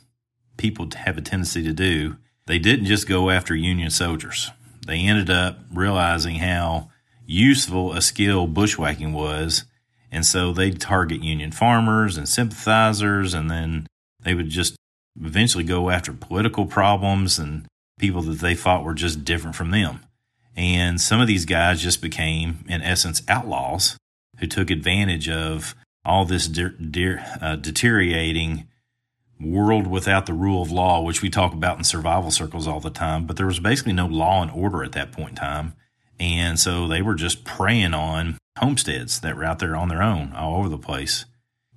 people 0.58 0.88
have 0.96 1.18
a 1.18 1.22
tendency 1.22 1.64
to 1.64 1.74
do, 1.74 2.18
they 2.48 2.60
didn't 2.60 2.86
just 2.86 3.08
go 3.08 3.30
after 3.30 3.56
Union 3.56 3.90
soldiers. 3.90 4.52
They 4.86 5.00
ended 5.00 5.30
up 5.30 5.60
realizing 5.72 6.36
how 6.36 6.90
useful 7.26 7.94
a 7.94 8.02
skill 8.02 8.48
bushwhacking 8.48 9.14
was 9.14 9.66
and 10.12 10.26
so 10.26 10.52
they'd 10.52 10.80
target 10.80 11.24
union 11.24 11.52
farmers 11.52 12.18
and 12.18 12.28
sympathizers, 12.28 13.34
and 13.34 13.50
then 13.50 13.88
they 14.22 14.34
would 14.34 14.50
just 14.50 14.76
eventually 15.20 15.64
go 15.64 15.90
after 15.90 16.14
political 16.14 16.66
problems 16.66 17.40
and 17.40 17.66
people 18.00 18.22
that 18.24 18.40
they 18.40 18.56
thought 18.56 18.84
were 18.84 18.94
just 18.94 19.24
different 19.24 19.56
from 19.56 19.72
them. 19.72 20.02
And 20.56 21.00
some 21.00 21.22
of 21.22 21.28
these 21.28 21.46
guys 21.46 21.82
just 21.82 22.02
became, 22.02 22.66
in 22.68 22.82
essence, 22.82 23.22
outlaws 23.28 23.98
who 24.40 24.48
took 24.48 24.70
advantage 24.70 25.30
of 25.30 25.76
all 26.04 26.26
this 26.26 26.48
de- 26.48 26.70
de- 26.70 27.38
uh, 27.42 27.56
deteriorating 27.56 28.68
world 29.40 29.88
without 29.88 30.26
the 30.26 30.34
rule 30.34 30.62
of 30.62 30.72
law, 30.72 31.02
which 31.02 31.22
we 31.22 31.30
talk 31.30 31.54
about 31.54 31.78
in 31.78 31.84
survival 31.84 32.32
circles 32.32 32.68
all 32.68 32.80
the 32.80 32.90
time. 32.90 33.26
But 33.26 33.38
there 33.38 33.46
was 33.46 33.60
basically 33.60 33.94
no 33.94 34.08
law 34.08 34.42
and 34.42 34.52
order 34.52 34.84
at 34.84 34.92
that 34.94 35.12
point 35.12 35.30
in 35.30 35.36
time. 35.36 35.74
And 36.22 36.60
so 36.60 36.88
they 36.88 37.02
were 37.02 37.16
just 37.16 37.44
preying 37.44 37.96
on 37.96 38.38
homesteads 38.60 39.22
that 39.22 39.36
were 39.36 39.44
out 39.44 39.58
there 39.58 39.76
on 39.76 39.90
their 39.90 40.04
own 40.04 40.34
all 40.34 40.60
over 40.60 40.70
the 40.70 40.78
place. 40.78 41.26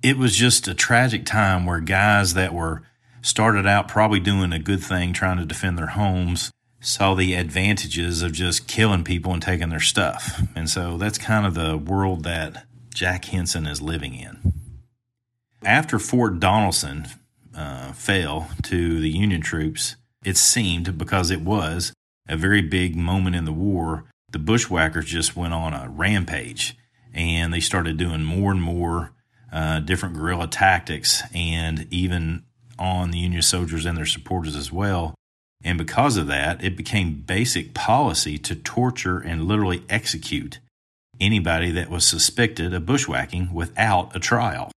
It 0.03 0.17
was 0.17 0.35
just 0.35 0.67
a 0.67 0.75
tragic 0.75 1.25
time 1.25 1.65
where 1.65 1.79
guys 1.79 2.35
that 2.35 2.53
were 2.53 2.83
started 3.23 3.65
out 3.65 3.87
probably 3.87 4.19
doing 4.19 4.53
a 4.53 4.59
good 4.59 4.83
thing 4.83 5.13
trying 5.13 5.37
to 5.37 5.45
defend 5.45 5.79
their 5.79 5.87
homes 5.87 6.51
saw 6.79 7.15
the 7.15 7.33
advantages 7.33 8.21
of 8.21 8.33
just 8.33 8.67
killing 8.67 9.03
people 9.03 9.33
and 9.33 9.41
taking 9.41 9.69
their 9.69 9.79
stuff. 9.79 10.39
And 10.55 10.69
so 10.69 10.99
that's 10.99 11.17
kind 11.17 11.47
of 11.47 11.55
the 11.55 11.75
world 11.75 12.23
that 12.25 12.67
Jack 12.93 13.25
Henson 13.25 13.65
is 13.65 13.81
living 13.81 14.13
in. 14.13 14.53
After 15.63 15.97
Fort 15.97 16.39
Donelson 16.39 17.09
uh, 17.55 17.93
fell 17.93 18.49
to 18.61 18.99
the 18.99 19.09
Union 19.09 19.41
troops, 19.41 19.95
it 20.23 20.37
seemed, 20.37 20.99
because 20.99 21.31
it 21.31 21.41
was 21.41 21.93
a 22.29 22.37
very 22.37 22.61
big 22.61 22.95
moment 22.95 23.35
in 23.35 23.45
the 23.45 23.51
war, 23.51 24.05
the 24.29 24.39
bushwhackers 24.39 25.05
just 25.05 25.35
went 25.35 25.53
on 25.53 25.73
a 25.73 25.89
rampage 25.89 26.77
and 27.13 27.53
they 27.53 27.59
started 27.59 27.97
doing 27.97 28.23
more 28.23 28.51
and 28.51 28.61
more 28.61 29.13
uh, 29.51 29.79
different 29.79 30.15
guerrilla 30.15 30.47
tactics 30.47 31.23
and 31.33 31.87
even 31.89 32.43
on 32.77 33.11
the 33.11 33.19
Union 33.19 33.41
soldiers 33.41 33.85
and 33.85 33.97
their 33.97 34.05
supporters 34.05 34.55
as 34.55 34.71
well. 34.71 35.15
And 35.63 35.77
because 35.77 36.17
of 36.17 36.27
that, 36.27 36.63
it 36.63 36.75
became 36.75 37.23
basic 37.25 37.73
policy 37.73 38.37
to 38.39 38.55
torture 38.55 39.19
and 39.19 39.45
literally 39.45 39.83
execute 39.89 40.59
anybody 41.19 41.71
that 41.71 41.89
was 41.89 42.05
suspected 42.05 42.73
of 42.73 42.85
bushwhacking 42.85 43.53
without 43.53 44.15
a 44.15 44.19
trial. 44.19 44.71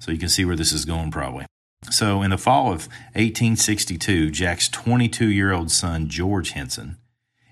So 0.00 0.10
you 0.10 0.18
can 0.18 0.28
see 0.28 0.44
where 0.44 0.56
this 0.56 0.72
is 0.72 0.84
going 0.84 1.10
probably. 1.10 1.46
So 1.90 2.22
in 2.22 2.30
the 2.30 2.38
fall 2.38 2.66
of 2.66 2.88
1862, 3.14 4.30
Jack's 4.30 4.68
22 4.68 5.30
year 5.30 5.52
old 5.52 5.70
son, 5.70 6.08
George 6.08 6.50
Henson, 6.50 6.96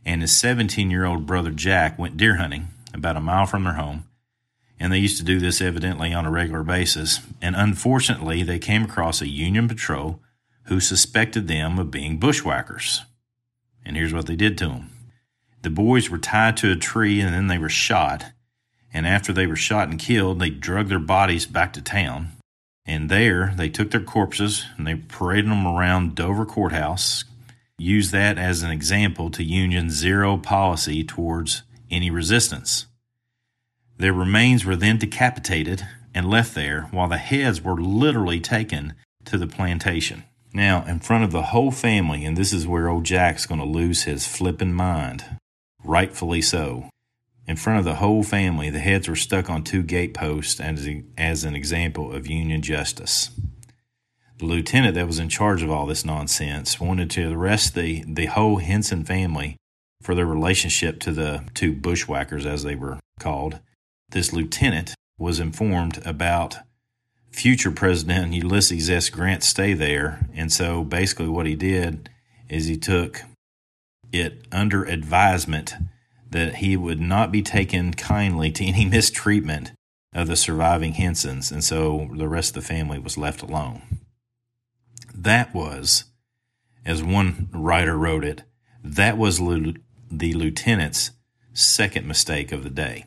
and 0.04 0.20
his 0.20 0.36
17 0.36 0.90
year 0.90 1.04
old 1.04 1.26
brother 1.26 1.50
Jack 1.50 1.98
went 1.98 2.16
deer 2.16 2.36
hunting 2.36 2.68
about 2.92 3.16
a 3.16 3.20
mile 3.20 3.46
from 3.46 3.64
their 3.64 3.74
home. 3.74 4.04
And 4.78 4.92
they 4.92 4.98
used 4.98 5.18
to 5.18 5.24
do 5.24 5.38
this 5.38 5.60
evidently 5.60 6.12
on 6.12 6.26
a 6.26 6.30
regular 6.30 6.64
basis. 6.64 7.20
And 7.40 7.54
unfortunately, 7.54 8.42
they 8.42 8.58
came 8.58 8.84
across 8.84 9.20
a 9.20 9.28
Union 9.28 9.68
patrol 9.68 10.20
who 10.64 10.80
suspected 10.80 11.46
them 11.46 11.78
of 11.78 11.90
being 11.90 12.18
bushwhackers. 12.18 13.02
And 13.84 13.96
here's 13.96 14.14
what 14.14 14.26
they 14.26 14.36
did 14.36 14.58
to 14.58 14.68
them 14.68 14.90
the 15.62 15.70
boys 15.70 16.10
were 16.10 16.18
tied 16.18 16.56
to 16.58 16.72
a 16.72 16.76
tree 16.76 17.20
and 17.20 17.32
then 17.32 17.46
they 17.46 17.58
were 17.58 17.68
shot. 17.68 18.26
And 18.92 19.06
after 19.06 19.32
they 19.32 19.46
were 19.46 19.56
shot 19.56 19.88
and 19.88 19.98
killed, 19.98 20.38
they 20.38 20.50
drug 20.50 20.88
their 20.88 20.98
bodies 20.98 21.46
back 21.46 21.72
to 21.74 21.82
town. 21.82 22.32
And 22.84 23.08
there, 23.08 23.54
they 23.56 23.68
took 23.68 23.92
their 23.92 24.02
corpses 24.02 24.66
and 24.76 24.86
they 24.86 24.96
paraded 24.96 25.50
them 25.50 25.66
around 25.66 26.16
Dover 26.16 26.44
Courthouse, 26.44 27.24
use 27.78 28.10
that 28.10 28.38
as 28.38 28.62
an 28.62 28.70
example 28.70 29.30
to 29.30 29.42
Union's 29.42 29.94
zero 29.94 30.36
policy 30.36 31.02
towards 31.04 31.62
any 31.90 32.10
resistance. 32.10 32.86
Their 33.98 34.12
remains 34.12 34.64
were 34.64 34.76
then 34.76 34.98
decapitated 34.98 35.86
and 36.14 36.28
left 36.28 36.54
there, 36.54 36.88
while 36.90 37.08
the 37.08 37.18
heads 37.18 37.62
were 37.62 37.80
literally 37.80 38.40
taken 38.40 38.94
to 39.24 39.38
the 39.38 39.46
plantation. 39.46 40.24
Now, 40.52 40.84
in 40.86 41.00
front 41.00 41.24
of 41.24 41.32
the 41.32 41.42
whole 41.42 41.70
family, 41.70 42.24
and 42.24 42.36
this 42.36 42.52
is 42.52 42.66
where 42.66 42.88
old 42.88 43.04
Jack's 43.04 43.46
going 43.46 43.60
to 43.60 43.66
lose 43.66 44.02
his 44.02 44.26
flippin' 44.26 44.74
mind, 44.74 45.38
rightfully 45.82 46.42
so. 46.42 46.90
In 47.46 47.56
front 47.56 47.78
of 47.78 47.84
the 47.84 47.96
whole 47.96 48.22
family, 48.22 48.68
the 48.70 48.78
heads 48.78 49.08
were 49.08 49.16
stuck 49.16 49.48
on 49.48 49.64
two 49.64 49.82
gateposts 49.82 50.60
as, 50.60 50.88
as 51.16 51.44
an 51.44 51.54
example 51.54 52.12
of 52.12 52.26
Union 52.26 52.60
justice 52.60 53.30
the 54.42 54.48
lieutenant 54.48 54.96
that 54.96 55.06
was 55.06 55.20
in 55.20 55.28
charge 55.28 55.62
of 55.62 55.70
all 55.70 55.86
this 55.86 56.04
nonsense 56.04 56.80
wanted 56.80 57.08
to 57.08 57.32
arrest 57.32 57.76
the, 57.76 58.02
the 58.08 58.26
whole 58.26 58.56
Henson 58.56 59.04
family 59.04 59.56
for 60.02 60.16
their 60.16 60.26
relationship 60.26 60.98
to 60.98 61.12
the 61.12 61.44
two 61.54 61.72
bushwhackers, 61.72 62.44
as 62.44 62.64
they 62.64 62.74
were 62.74 62.98
called. 63.20 63.60
This 64.10 64.32
lieutenant 64.32 64.96
was 65.16 65.38
informed 65.38 66.04
about 66.04 66.56
future 67.30 67.70
President 67.70 68.34
Ulysses 68.34 68.90
S. 68.90 69.10
Grant's 69.10 69.46
stay 69.46 69.74
there. 69.74 70.26
And 70.34 70.52
so 70.52 70.82
basically, 70.82 71.28
what 71.28 71.46
he 71.46 71.54
did 71.54 72.10
is 72.48 72.66
he 72.66 72.76
took 72.76 73.22
it 74.10 74.44
under 74.50 74.82
advisement 74.82 75.72
that 76.28 76.56
he 76.56 76.76
would 76.76 77.00
not 77.00 77.30
be 77.30 77.42
taken 77.42 77.94
kindly 77.94 78.50
to 78.50 78.64
any 78.64 78.84
mistreatment 78.90 79.70
of 80.12 80.26
the 80.26 80.34
surviving 80.34 80.94
Hensons. 80.94 81.52
And 81.52 81.62
so 81.62 82.10
the 82.16 82.28
rest 82.28 82.56
of 82.56 82.62
the 82.62 82.68
family 82.68 82.98
was 82.98 83.16
left 83.16 83.40
alone. 83.40 84.01
That 85.14 85.54
was, 85.54 86.04
as 86.84 87.02
one 87.02 87.48
writer 87.52 87.96
wrote 87.96 88.24
it, 88.24 88.42
that 88.82 89.16
was 89.16 89.38
the 89.38 90.34
lieutenant's 90.34 91.12
second 91.52 92.06
mistake 92.06 92.52
of 92.52 92.64
the 92.64 92.70
day. 92.70 93.06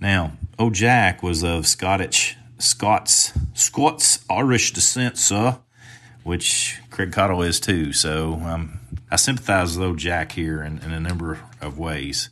Now, 0.00 0.32
old 0.58 0.74
Jack 0.74 1.22
was 1.22 1.42
of 1.42 1.66
Scottish, 1.66 2.36
Scots, 2.58 3.32
Scots 3.54 4.24
Irish 4.30 4.72
descent, 4.72 5.18
sir, 5.18 5.58
which 6.22 6.80
Craig 6.90 7.10
Caudill 7.10 7.46
is 7.46 7.60
too. 7.60 7.92
So 7.92 8.34
um, 8.44 8.80
I 9.10 9.16
sympathize 9.16 9.76
with 9.76 9.86
old 9.86 9.98
Jack 9.98 10.32
here 10.32 10.62
in, 10.62 10.78
in 10.78 10.92
a 10.92 11.00
number 11.00 11.40
of 11.60 11.78
ways. 11.78 12.30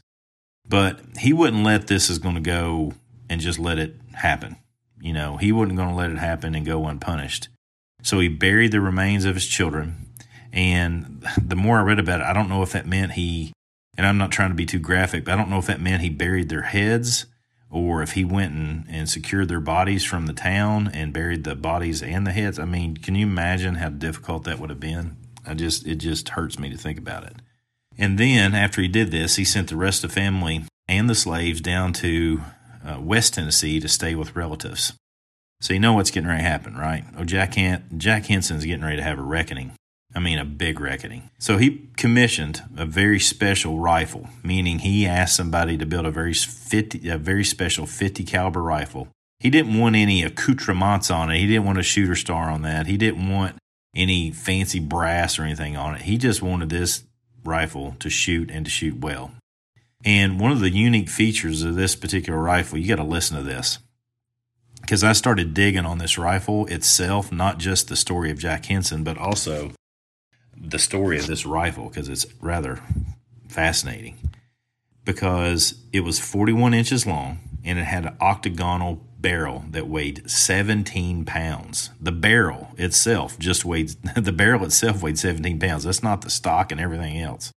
But 0.67 1.01
he 1.19 1.33
wouldn't 1.33 1.65
let 1.65 1.87
this 1.87 2.11
is 2.11 2.19
going 2.19 2.35
to 2.35 2.41
go 2.41 2.93
and 3.29 3.41
just 3.41 3.59
let 3.59 3.79
it 3.79 3.97
happen. 4.15 4.57
You 5.01 5.13
know, 5.13 5.37
he 5.37 5.53
wasn't 5.53 5.77
going 5.77 5.89
to 5.89 5.95
let 5.95 6.11
it 6.11 6.19
happen 6.19 6.55
and 6.55 6.67
go 6.67 6.87
unpunished. 6.87 7.49
So 8.03 8.21
he 8.21 8.29
buried 8.29 8.73
the 8.73 8.81
remains 8.81 9.25
of 9.25 9.35
his 9.35 9.47
children. 9.47 10.07
And 10.53 11.27
the 11.37 11.57
more 11.57 11.79
I 11.79 11.83
read 11.83 11.99
about 11.99 12.21
it, 12.21 12.27
I 12.27 12.33
don't 12.33 12.49
know 12.49 12.63
if 12.63 12.73
that 12.73 12.87
meant 12.87 13.13
he, 13.13 13.53
and 13.97 14.07
I'm 14.07 14.19
not 14.19 14.33
trying 14.33 14.51
to 14.51 14.55
be 14.55 14.67
too 14.67 14.79
graphic, 14.79 15.25
but 15.25 15.33
I 15.33 15.37
don't 15.37 15.51
know 15.51 15.59
if 15.59 15.67
that 15.67 15.81
meant 15.81 16.03
he 16.03 16.11
buried 16.11 16.49
their 16.49 16.63
heads 16.63 17.27
or 17.71 18.03
if 18.03 18.13
he 18.13 18.25
went 18.25 18.55
and, 18.55 18.87
and 18.89 19.09
secured 19.09 19.49
their 19.49 19.61
bodies 19.61 20.05
from 20.05 20.27
the 20.27 20.33
town 20.33 20.91
and 20.93 21.13
buried 21.13 21.45
the 21.45 21.55
bodies 21.55 22.03
and 22.03 22.27
the 22.27 22.33
heads. 22.33 22.59
I 22.59 22.65
mean, 22.65 22.97
can 22.97 23.15
you 23.15 23.27
imagine 23.27 23.77
how 23.77 23.91
difficult 23.91 24.45
that 24.45 24.59
would 24.59 24.71
have 24.71 24.81
been? 24.81 25.17
I 25.47 25.55
just 25.55 25.87
it 25.87 25.97
just 25.97 26.31
hurts 26.31 26.59
me 26.59 26.71
to 26.71 26.77
think 26.77 26.99
about 26.99 27.25
it. 27.25 27.37
And 27.97 28.19
then 28.19 28.55
after 28.55 28.81
he 28.81 28.89
did 28.89 29.11
this, 29.11 29.37
he 29.37 29.45
sent 29.45 29.69
the 29.69 29.77
rest 29.77 30.05
of 30.05 30.11
the 30.11 30.15
family 30.15 30.65
and 30.87 31.11
the 31.11 31.15
slaves 31.15 31.61
down 31.61 31.93
to 31.95 32.43
uh, 32.85 33.01
West 33.01 33.35
Tennessee 33.35 33.81
to 33.81 33.89
stay 33.89 34.15
with 34.15 34.37
relatives. 34.37 34.98
So 35.61 35.75
you 35.75 35.81
know 35.81 35.95
what's 35.95 36.11
getting 36.11 36.29
ready 36.29 36.43
to 36.43 36.49
happen, 36.49 36.77
right? 36.77 37.05
Oh, 37.17 37.25
Jack, 37.25 37.55
Han- 37.57 37.85
Jack 37.97 38.27
Henson's 38.27 38.65
getting 38.65 38.85
ready 38.85 38.97
to 38.97 39.03
have 39.03 39.19
a 39.19 39.23
reckoning. 39.23 39.73
I 40.15 40.21
mean, 40.21 40.39
a 40.39 40.45
big 40.45 40.81
reckoning. 40.81 41.31
So 41.39 41.59
he 41.59 41.89
commissioned 41.97 42.63
a 42.77 42.87
very 42.87 43.21
special 43.21 43.79
rifle, 43.79 44.29
meaning 44.43 44.79
he 44.79 45.07
asked 45.07 45.37
somebody 45.37 45.77
to 45.77 45.85
build 45.85 46.07
a 46.07 46.11
very 46.11 46.33
50, 46.33 47.09
a 47.09 47.19
very 47.19 47.45
special 47.45 47.87
50 47.87 48.25
caliber 48.25 48.63
rifle. 48.63 49.09
He 49.41 49.51
didn't 49.51 49.79
want 49.79 49.97
any 49.97 50.23
accoutrements 50.23 51.11
on 51.11 51.31
it. 51.31 51.39
He 51.39 51.47
didn't 51.47 51.67
want 51.67 51.79
a 51.79 51.83
shooter 51.83 52.15
star 52.15 52.51
on 52.51 52.63
that. 52.63 52.87
He 52.87 52.97
didn't 52.97 53.29
want 53.29 53.57
any 53.95 54.31
fancy 54.31 54.81
brass 54.81 55.39
or 55.39 55.43
anything 55.43 55.77
on 55.77 55.95
it. 55.97 56.03
He 56.03 56.17
just 56.17 56.41
wanted 56.41 56.71
this 56.71 57.05
rifle 57.45 57.97
to 58.01 58.09
shoot 58.09 58.51
and 58.51 58.65
to 58.65 58.71
shoot 58.71 58.99
well. 59.01 59.33
And 60.05 60.41
one 60.41 60.53
of 60.53 60.61
the 60.61 60.71
unique 60.71 61.09
features 61.09 61.63
of 61.63 61.75
this 61.75 61.97
particular 61.97 62.39
rifle, 62.41 62.79
you 62.79 62.89
got 62.89 62.97
to 62.97 63.09
listen 63.09 63.37
to 63.37 63.43
this. 63.43 63.79
Because 64.89 65.05
I 65.05 65.13
started 65.13 65.53
digging 65.53 65.85
on 65.85 65.99
this 65.99 66.17
rifle 66.17 66.65
itself, 66.69 67.31
not 67.31 67.59
just 67.59 67.89
the 67.89 67.95
story 67.95 68.31
of 68.31 68.39
Jack 68.39 68.65
Henson, 68.65 69.05
but 69.05 69.19
also 69.19 69.73
the 70.57 70.79
story 70.79 71.19
of 71.19 71.27
this 71.27 71.45
rifle, 71.45 71.91
because 71.91 72.09
it's 72.09 72.25
rather 72.41 72.81
fascinating. 73.49 74.17
Because 75.05 75.75
it 75.93 76.01
was 76.01 76.19
41 76.19 76.73
inches 76.73 77.07
long 77.07 77.39
and 77.63 77.79
it 77.79 77.85
had 77.85 78.07
an 78.07 78.17
octagonal 78.19 79.05
barrel 79.19 79.67
that 79.73 79.89
weighed 79.89 80.23
17 80.31 81.27
pounds. 81.27 81.91
The 82.01 82.11
barrel 82.11 82.69
itself 82.79 83.39
just 83.39 83.67
weighed, 83.67 83.91
the 84.17 84.33
barrel 84.33 84.65
itself 84.65 85.03
weighed 85.03 85.19
17 85.19 85.61
pounds. 85.61 85.85
That's 85.85 86.03
not 86.03 86.23
the 86.23 86.31
stock 86.31 86.73
and 86.73 86.81
everything 86.81 87.19
else. 87.21 87.53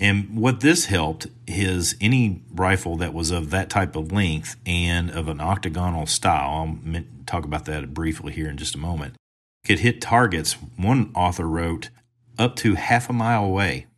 And 0.00 0.38
what 0.38 0.60
this 0.60 0.86
helped 0.86 1.26
is 1.46 1.94
any 2.00 2.40
rifle 2.54 2.96
that 2.96 3.12
was 3.12 3.30
of 3.30 3.50
that 3.50 3.68
type 3.68 3.94
of 3.94 4.10
length 4.10 4.56
and 4.64 5.10
of 5.10 5.28
an 5.28 5.42
octagonal 5.42 6.06
style, 6.06 6.78
I'll 6.94 7.02
talk 7.26 7.44
about 7.44 7.66
that 7.66 7.92
briefly 7.92 8.32
here 8.32 8.48
in 8.48 8.56
just 8.56 8.74
a 8.74 8.78
moment, 8.78 9.14
could 9.62 9.80
hit 9.80 10.00
targets, 10.00 10.54
one 10.78 11.12
author 11.14 11.46
wrote, 11.46 11.90
up 12.38 12.56
to 12.56 12.76
half 12.76 13.10
a 13.10 13.12
mile 13.12 13.44
away. 13.44 13.88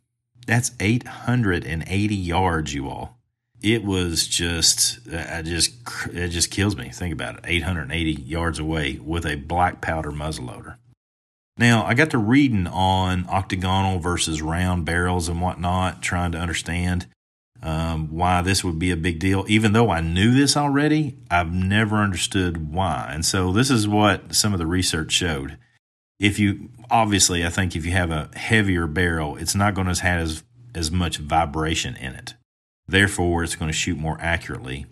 That's 0.45 0.71
880 0.81 2.13
yards, 2.13 2.73
you 2.73 2.89
all. 2.89 3.17
It 3.61 3.85
was 3.85 4.27
just, 4.27 4.99
I 5.09 5.41
just, 5.41 5.73
it 6.11 6.27
just 6.29 6.51
kills 6.51 6.75
me. 6.75 6.89
Think 6.89 7.13
about 7.13 7.35
it 7.35 7.45
880 7.45 8.11
yards 8.11 8.59
away 8.59 8.99
with 9.01 9.25
a 9.25 9.35
black 9.35 9.79
powder 9.79 10.11
muzzleloader. 10.11 10.75
Now, 11.57 11.85
I 11.85 11.93
got 11.93 12.09
to 12.11 12.17
reading 12.17 12.65
on 12.67 13.27
octagonal 13.29 13.99
versus 13.99 14.41
round 14.41 14.85
barrels 14.85 15.29
and 15.29 15.39
whatnot, 15.39 16.01
trying 16.01 16.31
to 16.31 16.39
understand 16.39 17.05
um, 17.61 18.07
why 18.09 18.41
this 18.41 18.63
would 18.63 18.79
be 18.79 18.91
a 18.91 18.97
big 18.97 19.19
deal. 19.19 19.45
Even 19.47 19.73
though 19.73 19.91
I 19.91 20.01
knew 20.01 20.33
this 20.33 20.57
already, 20.57 21.15
I've 21.29 21.53
never 21.53 21.97
understood 21.97 22.73
why. 22.73 23.09
And 23.13 23.23
so, 23.23 23.51
this 23.51 23.69
is 23.69 23.87
what 23.87 24.33
some 24.33 24.53
of 24.53 24.59
the 24.59 24.65
research 24.65 25.11
showed. 25.11 25.57
If 26.19 26.39
you 26.39 26.69
obviously, 26.89 27.45
I 27.45 27.49
think 27.49 27.75
if 27.75 27.85
you 27.85 27.91
have 27.91 28.11
a 28.11 28.29
heavier 28.35 28.87
barrel, 28.87 29.35
it's 29.37 29.55
not 29.55 29.75
going 29.75 29.93
to 29.93 30.03
have 30.03 30.21
as, 30.21 30.43
as 30.73 30.91
much 30.91 31.17
vibration 31.17 31.95
in 31.95 32.13
it. 32.13 32.33
Therefore, 32.87 33.43
it's 33.43 33.55
going 33.55 33.69
to 33.71 33.77
shoot 33.77 33.97
more 33.97 34.17
accurately. 34.19 34.85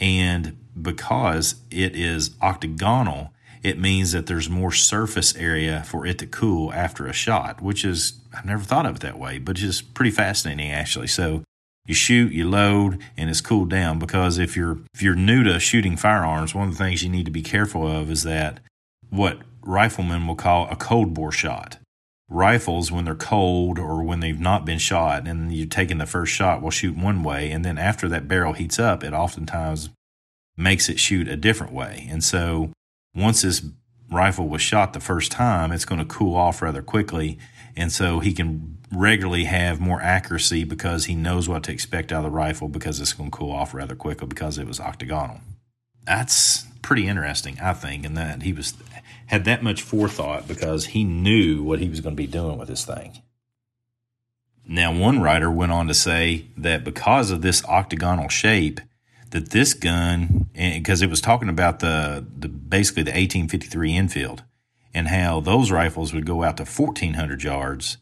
And 0.00 0.58
because 0.80 1.56
it 1.70 1.96
is 1.96 2.36
octagonal, 2.40 3.32
it 3.62 3.78
means 3.78 4.12
that 4.12 4.26
there's 4.26 4.48
more 4.48 4.72
surface 4.72 5.34
area 5.36 5.82
for 5.86 6.06
it 6.06 6.18
to 6.18 6.26
cool 6.26 6.72
after 6.72 7.06
a 7.06 7.12
shot, 7.12 7.60
which 7.60 7.84
is, 7.84 8.20
I've 8.36 8.44
never 8.44 8.62
thought 8.62 8.86
of 8.86 8.96
it 8.96 9.02
that 9.02 9.18
way, 9.18 9.38
but 9.38 9.58
it's 9.58 9.82
pretty 9.82 10.10
fascinating 10.10 10.70
actually. 10.70 11.08
So 11.08 11.42
you 11.86 11.94
shoot, 11.94 12.32
you 12.32 12.48
load, 12.48 13.02
and 13.16 13.30
it's 13.30 13.40
cooled 13.40 13.70
down 13.70 13.98
because 13.98 14.38
if 14.38 14.56
you're, 14.56 14.78
if 14.94 15.02
you're 15.02 15.14
new 15.14 15.42
to 15.44 15.58
shooting 15.58 15.96
firearms, 15.96 16.54
one 16.54 16.68
of 16.68 16.76
the 16.76 16.84
things 16.84 17.02
you 17.02 17.08
need 17.08 17.24
to 17.24 17.30
be 17.30 17.42
careful 17.42 17.86
of 17.86 18.10
is 18.10 18.22
that 18.24 18.60
what 19.10 19.38
riflemen 19.62 20.26
will 20.26 20.36
call 20.36 20.68
a 20.70 20.76
cold 20.76 21.14
bore 21.14 21.32
shot. 21.32 21.78
Rifles, 22.30 22.92
when 22.92 23.06
they're 23.06 23.14
cold 23.14 23.78
or 23.78 24.02
when 24.02 24.20
they've 24.20 24.38
not 24.38 24.66
been 24.66 24.78
shot 24.78 25.26
and 25.26 25.50
you're 25.50 25.66
taking 25.66 25.96
the 25.96 26.04
first 26.04 26.32
shot, 26.32 26.60
will 26.60 26.70
shoot 26.70 26.94
one 26.94 27.22
way. 27.22 27.50
And 27.50 27.64
then 27.64 27.78
after 27.78 28.06
that 28.08 28.28
barrel 28.28 28.52
heats 28.52 28.78
up, 28.78 29.02
it 29.02 29.14
oftentimes 29.14 29.88
makes 30.54 30.90
it 30.90 31.00
shoot 31.00 31.26
a 31.26 31.36
different 31.36 31.72
way. 31.72 32.06
And 32.10 32.22
so 32.22 32.70
once 33.20 33.42
this 33.42 33.62
rifle 34.10 34.48
was 34.48 34.62
shot 34.62 34.92
the 34.92 35.00
first 35.00 35.32
time, 35.32 35.72
it's 35.72 35.84
going 35.84 35.98
to 35.98 36.04
cool 36.04 36.34
off 36.34 36.62
rather 36.62 36.82
quickly. 36.82 37.38
And 37.76 37.92
so 37.92 38.20
he 38.20 38.32
can 38.32 38.78
regularly 38.92 39.44
have 39.44 39.80
more 39.80 40.00
accuracy 40.00 40.64
because 40.64 41.04
he 41.04 41.14
knows 41.14 41.48
what 41.48 41.62
to 41.64 41.72
expect 41.72 42.12
out 42.12 42.24
of 42.24 42.30
the 42.30 42.36
rifle 42.36 42.68
because 42.68 43.00
it's 43.00 43.12
going 43.12 43.30
to 43.30 43.36
cool 43.36 43.52
off 43.52 43.74
rather 43.74 43.94
quickly 43.94 44.26
because 44.26 44.58
it 44.58 44.66
was 44.66 44.80
octagonal. 44.80 45.40
That's 46.04 46.66
pretty 46.82 47.06
interesting, 47.06 47.58
I 47.60 47.74
think, 47.74 48.04
in 48.04 48.14
that 48.14 48.42
he 48.42 48.52
was 48.52 48.74
had 49.26 49.44
that 49.44 49.62
much 49.62 49.82
forethought 49.82 50.48
because 50.48 50.86
he 50.86 51.04
knew 51.04 51.62
what 51.62 51.80
he 51.80 51.88
was 51.88 52.00
going 52.00 52.16
to 52.16 52.22
be 52.22 52.26
doing 52.26 52.56
with 52.56 52.68
this 52.68 52.86
thing. 52.86 53.22
Now, 54.66 54.92
one 54.92 55.20
writer 55.20 55.50
went 55.50 55.72
on 55.72 55.86
to 55.88 55.94
say 55.94 56.46
that 56.56 56.84
because 56.84 57.30
of 57.30 57.42
this 57.42 57.64
octagonal 57.66 58.28
shape, 58.28 58.80
that 59.30 59.50
this 59.50 59.74
gun, 59.74 60.37
because 60.58 61.02
it 61.02 61.10
was 61.10 61.20
talking 61.20 61.48
about 61.48 61.78
the, 61.78 62.26
the 62.36 62.48
basically 62.48 63.04
the 63.04 63.10
1853 63.10 63.96
Enfield 63.96 64.42
and 64.92 65.08
how 65.08 65.40
those 65.40 65.70
rifles 65.70 66.12
would 66.12 66.26
go 66.26 66.42
out 66.42 66.56
to 66.56 66.64
1400 66.64 67.44
yards. 67.44 67.98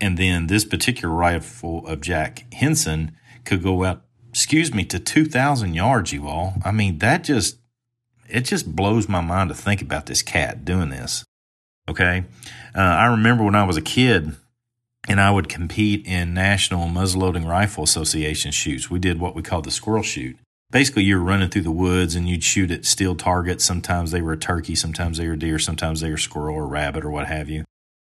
And 0.00 0.18
then 0.18 0.46
this 0.46 0.64
particular 0.64 1.14
rifle 1.14 1.86
of 1.86 2.00
Jack 2.00 2.52
Henson 2.54 3.14
could 3.44 3.62
go 3.62 3.84
out, 3.84 4.02
excuse 4.30 4.72
me, 4.72 4.84
to 4.86 4.98
2000 4.98 5.74
yards, 5.74 6.12
you 6.12 6.26
all. 6.26 6.54
I 6.64 6.72
mean, 6.72 6.98
that 6.98 7.24
just, 7.24 7.58
it 8.28 8.42
just 8.42 8.74
blows 8.74 9.08
my 9.08 9.20
mind 9.20 9.50
to 9.50 9.54
think 9.54 9.82
about 9.82 10.06
this 10.06 10.22
cat 10.22 10.64
doing 10.64 10.88
this. 10.88 11.24
Okay. 11.88 12.24
Uh, 12.74 12.80
I 12.80 13.06
remember 13.06 13.44
when 13.44 13.54
I 13.54 13.64
was 13.64 13.76
a 13.76 13.82
kid, 13.82 14.34
and 15.06 15.20
I 15.20 15.30
would 15.30 15.50
compete 15.50 16.06
in 16.06 16.32
National 16.32 16.88
Muzzleloading 16.88 17.46
Rifle 17.46 17.84
Association 17.84 18.52
shoots. 18.52 18.90
We 18.90 18.98
did 18.98 19.20
what 19.20 19.34
we 19.34 19.42
called 19.42 19.64
the 19.64 19.70
squirrel 19.70 20.02
shoot 20.02 20.38
basically 20.70 21.04
you 21.04 21.16
were 21.16 21.24
running 21.24 21.50
through 21.50 21.62
the 21.62 21.70
woods 21.70 22.14
and 22.14 22.28
you'd 22.28 22.44
shoot 22.44 22.70
at 22.70 22.84
steel 22.84 23.14
targets. 23.14 23.64
Sometimes 23.64 24.10
they 24.10 24.20
were 24.20 24.32
a 24.32 24.38
turkey, 24.38 24.74
sometimes 24.74 25.18
they 25.18 25.28
were 25.28 25.36
deer, 25.36 25.58
sometimes 25.58 26.00
they 26.00 26.10
were 26.10 26.16
squirrel 26.16 26.56
or 26.56 26.66
rabbit 26.66 27.04
or 27.04 27.10
what 27.10 27.26
have 27.26 27.48
you. 27.48 27.64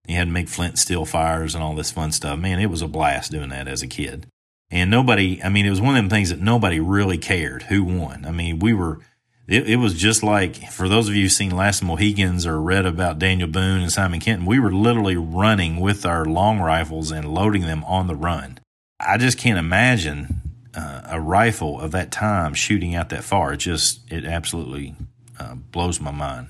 You 0.07 0.17
had 0.17 0.29
to 0.29 0.33
make 0.33 0.49
flint 0.49 0.79
steel 0.79 1.05
fires 1.05 1.55
and 1.55 1.63
all 1.63 1.75
this 1.75 1.93
fun 1.93 2.13
stuff. 2.13 2.39
Man, 2.39 2.59
it 2.59 2.71
was 2.71 2.83
a 2.83 2.89
blast 2.89 3.31
doing 3.31 3.51
that 3.51 3.69
as 3.69 3.83
a 3.83 3.87
kid. 3.87 4.27
And 4.71 4.91
nobody, 4.91 5.43
I 5.43 5.49
mean, 5.49 5.67
it 5.67 5.71
was 5.71 5.81
one 5.81 5.97
of 5.97 6.03
them 6.03 6.09
things 6.09 6.31
that 6.31 6.41
nobody 6.41 6.81
really 6.81 7.19
cared 7.19 7.65
who 7.65 7.85
won. 7.85 8.25
I 8.25 8.31
mean, 8.31 8.59
we 8.59 8.73
were, 8.73 9.01
it, 9.47 9.69
it 9.69 9.77
was 9.77 9.95
just 9.95 10.23
like, 10.23 10.71
for 10.71 10.89
those 10.89 11.09
of 11.09 11.15
you 11.15 11.23
who've 11.23 11.33
seen 11.33 11.55
Last 11.55 11.83
Mohegans 11.83 12.47
or 12.47 12.61
read 12.61 12.87
about 12.87 13.19
Daniel 13.19 13.49
Boone 13.49 13.83
and 13.83 13.93
Simon 13.93 14.21
Kenton, 14.21 14.47
we 14.47 14.59
were 14.59 14.73
literally 14.73 15.17
running 15.17 15.79
with 15.79 16.07
our 16.07 16.25
long 16.25 16.59
rifles 16.59 17.11
and 17.11 17.35
loading 17.35 17.63
them 17.63 17.85
on 17.85 18.07
the 18.07 18.17
run. 18.17 18.59
I 18.99 19.19
just 19.19 19.37
can't 19.37 19.59
imagine 19.59 20.42
uh, 20.75 21.03
a 21.07 21.21
rifle 21.21 21.81
of 21.81 21.91
that 21.93 22.11
time 22.11 22.55
shooting 22.55 22.95
out 22.95 23.11
that 23.11 23.25
far. 23.25 23.53
It 23.53 23.59
just, 23.59 24.01
it 24.11 24.25
absolutely 24.25 24.95
uh, 25.39 25.55
blows 25.55 26.01
my 26.01 26.11
mind. 26.11 26.49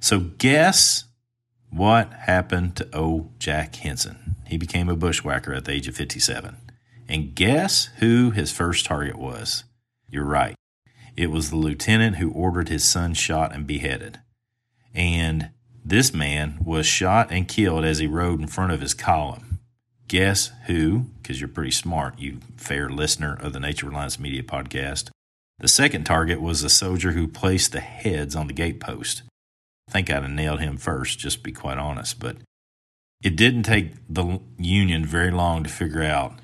So, 0.00 0.20
guess 0.20 1.04
what 1.70 2.12
happened 2.12 2.76
to 2.76 2.96
old 2.96 3.38
Jack 3.40 3.74
Henson? 3.76 4.36
He 4.46 4.56
became 4.56 4.88
a 4.88 4.96
bushwhacker 4.96 5.52
at 5.52 5.64
the 5.64 5.72
age 5.72 5.88
of 5.88 5.96
57. 5.96 6.56
And 7.08 7.34
guess 7.34 7.86
who 7.98 8.30
his 8.30 8.52
first 8.52 8.86
target 8.86 9.16
was? 9.16 9.64
You're 10.08 10.24
right. 10.24 10.54
It 11.16 11.30
was 11.30 11.50
the 11.50 11.56
lieutenant 11.56 12.16
who 12.16 12.30
ordered 12.30 12.68
his 12.68 12.84
son 12.84 13.14
shot 13.14 13.52
and 13.54 13.66
beheaded. 13.66 14.20
And 14.94 15.50
this 15.84 16.14
man 16.14 16.58
was 16.64 16.86
shot 16.86 17.32
and 17.32 17.48
killed 17.48 17.84
as 17.84 17.98
he 17.98 18.06
rode 18.06 18.40
in 18.40 18.46
front 18.46 18.72
of 18.72 18.80
his 18.80 18.94
column. 18.94 19.58
Guess 20.06 20.52
who? 20.66 21.06
Because 21.28 21.42
you're 21.42 21.48
pretty 21.48 21.72
smart, 21.72 22.18
you 22.18 22.38
fair 22.56 22.88
listener 22.88 23.36
of 23.38 23.52
the 23.52 23.60
Nature 23.60 23.88
Reliance 23.88 24.18
Media 24.18 24.42
podcast. 24.42 25.10
The 25.58 25.68
second 25.68 26.04
target 26.04 26.40
was 26.40 26.62
the 26.62 26.70
soldier 26.70 27.12
who 27.12 27.28
placed 27.28 27.72
the 27.72 27.80
heads 27.80 28.34
on 28.34 28.46
the 28.46 28.54
gatepost. 28.54 29.20
I 29.88 29.92
think 29.92 30.08
I'd 30.08 30.22
have 30.22 30.30
nailed 30.30 30.60
him 30.60 30.78
first, 30.78 31.18
just 31.18 31.36
to 31.36 31.42
be 31.42 31.52
quite 31.52 31.76
honest, 31.76 32.18
but 32.18 32.38
it 33.22 33.36
didn't 33.36 33.64
take 33.64 33.92
the 34.08 34.40
Union 34.56 35.04
very 35.04 35.30
long 35.30 35.64
to 35.64 35.68
figure 35.68 36.02
out 36.02 36.38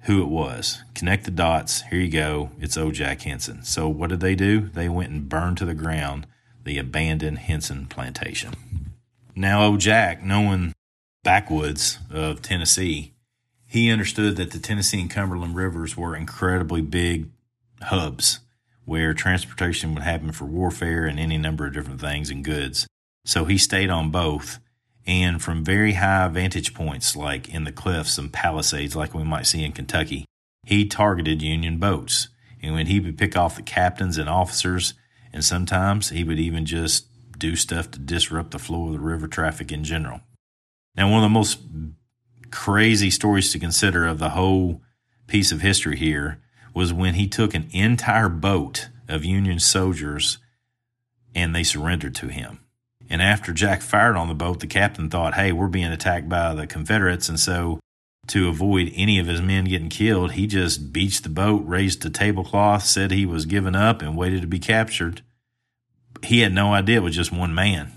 who 0.00 0.20
it 0.20 0.28
was. 0.28 0.82
Connect 0.96 1.24
the 1.24 1.30
dots. 1.30 1.82
Here 1.82 2.00
you 2.00 2.10
go. 2.10 2.50
It's 2.58 2.76
old 2.76 2.94
Jack 2.94 3.22
Henson. 3.22 3.62
So 3.62 3.88
what 3.88 4.10
did 4.10 4.18
they 4.18 4.34
do? 4.34 4.62
They 4.62 4.88
went 4.88 5.12
and 5.12 5.28
burned 5.28 5.58
to 5.58 5.64
the 5.64 5.74
ground 5.74 6.26
the 6.64 6.78
abandoned 6.78 7.38
Henson 7.38 7.86
plantation. 7.86 8.94
Now, 9.36 9.64
old 9.64 9.78
Jack, 9.78 10.24
knowing 10.24 10.72
backwoods 11.22 12.00
of 12.10 12.42
Tennessee, 12.42 13.14
he 13.70 13.90
understood 13.90 14.36
that 14.36 14.50
the 14.50 14.58
Tennessee 14.58 15.00
and 15.00 15.10
Cumberland 15.10 15.54
rivers 15.54 15.96
were 15.96 16.16
incredibly 16.16 16.80
big 16.80 17.28
hubs 17.82 18.40
where 18.86 19.12
transportation 19.12 19.94
would 19.94 20.02
happen 20.02 20.32
for 20.32 20.46
warfare 20.46 21.04
and 21.04 21.20
any 21.20 21.36
number 21.36 21.66
of 21.66 21.74
different 21.74 22.00
things 22.00 22.30
and 22.30 22.42
goods. 22.42 22.86
So 23.26 23.44
he 23.44 23.58
stayed 23.58 23.90
on 23.90 24.10
both 24.10 24.58
And 25.08 25.42
from 25.42 25.64
very 25.64 25.94
high 25.94 26.28
vantage 26.28 26.74
points, 26.74 27.16
like 27.16 27.48
in 27.48 27.64
the 27.64 27.72
cliffs 27.72 28.18
and 28.18 28.30
palisades, 28.30 28.94
like 28.94 29.14
we 29.14 29.24
might 29.24 29.46
see 29.46 29.64
in 29.64 29.72
Kentucky, 29.72 30.26
he 30.66 30.84
targeted 30.84 31.40
Union 31.40 31.78
boats. 31.78 32.28
And 32.62 32.74
when 32.74 32.88
he 32.88 33.00
would 33.00 33.16
pick 33.16 33.34
off 33.34 33.56
the 33.56 33.62
captains 33.62 34.18
and 34.18 34.28
officers, 34.28 34.92
and 35.32 35.42
sometimes 35.42 36.10
he 36.10 36.24
would 36.24 36.38
even 36.38 36.66
just 36.66 37.06
do 37.38 37.56
stuff 37.56 37.90
to 37.92 37.98
disrupt 37.98 38.50
the 38.50 38.58
flow 38.58 38.88
of 38.88 38.92
the 38.92 38.98
river 38.98 39.26
traffic 39.26 39.72
in 39.72 39.82
general. 39.82 40.20
Now, 40.94 41.10
one 41.10 41.20
of 41.20 41.30
the 41.30 41.34
most 41.34 41.60
crazy 42.50 43.10
stories 43.10 43.52
to 43.52 43.58
consider 43.58 44.06
of 44.06 44.18
the 44.18 44.30
whole 44.30 44.82
piece 45.26 45.52
of 45.52 45.60
history 45.60 45.96
here 45.96 46.40
was 46.74 46.92
when 46.92 47.14
he 47.14 47.26
took 47.26 47.54
an 47.54 47.68
entire 47.72 48.28
boat 48.28 48.88
of 49.08 49.24
Union 49.24 49.58
soldiers 49.58 50.38
and 51.34 51.54
they 51.54 51.62
surrendered 51.62 52.14
to 52.16 52.28
him. 52.28 52.60
And 53.10 53.22
after 53.22 53.52
Jack 53.52 53.80
fired 53.80 54.16
on 54.16 54.28
the 54.28 54.34
boat, 54.34 54.60
the 54.60 54.66
captain 54.66 55.08
thought, 55.08 55.34
hey, 55.34 55.52
we're 55.52 55.68
being 55.68 55.92
attacked 55.92 56.28
by 56.28 56.54
the 56.54 56.66
Confederates. 56.66 57.28
And 57.28 57.40
so, 57.40 57.80
to 58.26 58.48
avoid 58.48 58.92
any 58.94 59.18
of 59.18 59.26
his 59.26 59.40
men 59.40 59.64
getting 59.64 59.88
killed, 59.88 60.32
he 60.32 60.46
just 60.46 60.92
beached 60.92 61.22
the 61.22 61.30
boat, 61.30 61.62
raised 61.64 62.02
the 62.02 62.10
tablecloth, 62.10 62.84
said 62.84 63.10
he 63.10 63.24
was 63.24 63.46
giving 63.46 63.74
up, 63.74 64.02
and 64.02 64.16
waited 64.16 64.42
to 64.42 64.46
be 64.46 64.58
captured. 64.58 65.22
He 66.22 66.40
had 66.40 66.52
no 66.52 66.74
idea 66.74 66.98
it 66.98 67.02
was 67.02 67.16
just 67.16 67.32
one 67.32 67.54
man, 67.54 67.92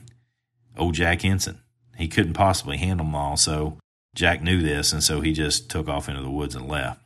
old 0.77 0.93
Jack 0.93 1.23
Henson. 1.23 1.59
He 1.97 2.07
couldn't 2.07 2.33
possibly 2.33 2.77
handle 2.77 3.05
them 3.05 3.15
all. 3.15 3.35
So, 3.35 3.77
Jack 4.15 4.41
knew 4.41 4.61
this, 4.61 4.91
and 4.91 5.03
so 5.03 5.21
he 5.21 5.33
just 5.33 5.69
took 5.69 5.87
off 5.87 6.09
into 6.09 6.21
the 6.21 6.29
woods 6.29 6.55
and 6.55 6.67
left. 6.67 7.01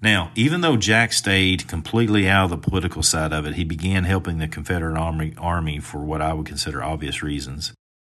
Now, 0.00 0.30
even 0.34 0.60
though 0.60 0.76
Jack 0.76 1.12
stayed 1.12 1.66
completely 1.66 2.28
out 2.28 2.44
of 2.44 2.50
the 2.50 2.58
political 2.58 3.02
side 3.02 3.32
of 3.32 3.46
it, 3.46 3.54
he 3.54 3.64
began 3.64 4.04
helping 4.04 4.38
the 4.38 4.46
Confederate 4.46 4.96
Army, 4.96 5.34
Army 5.38 5.80
for 5.80 5.98
what 5.98 6.22
I 6.22 6.32
would 6.34 6.46
consider 6.46 6.82
obvious 6.82 7.22
reasons. 7.22 7.72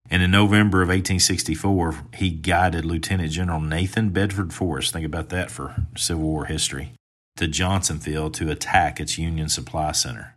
And 0.09 0.21
in 0.21 0.31
November 0.31 0.81
of 0.81 0.89
1864, 0.89 2.05
he 2.15 2.29
guided 2.29 2.85
Lieutenant 2.85 3.31
General 3.31 3.59
Nathan 3.59 4.09
Bedford 4.09 4.53
Forrest, 4.53 4.93
think 4.93 5.05
about 5.05 5.29
that 5.29 5.51
for 5.51 5.75
Civil 5.97 6.23
War 6.23 6.45
history, 6.45 6.93
to 7.37 7.47
Johnsonville 7.47 8.29
to 8.31 8.51
attack 8.51 8.99
its 8.99 9.17
Union 9.17 9.49
Supply 9.49 9.91
Center. 9.91 10.32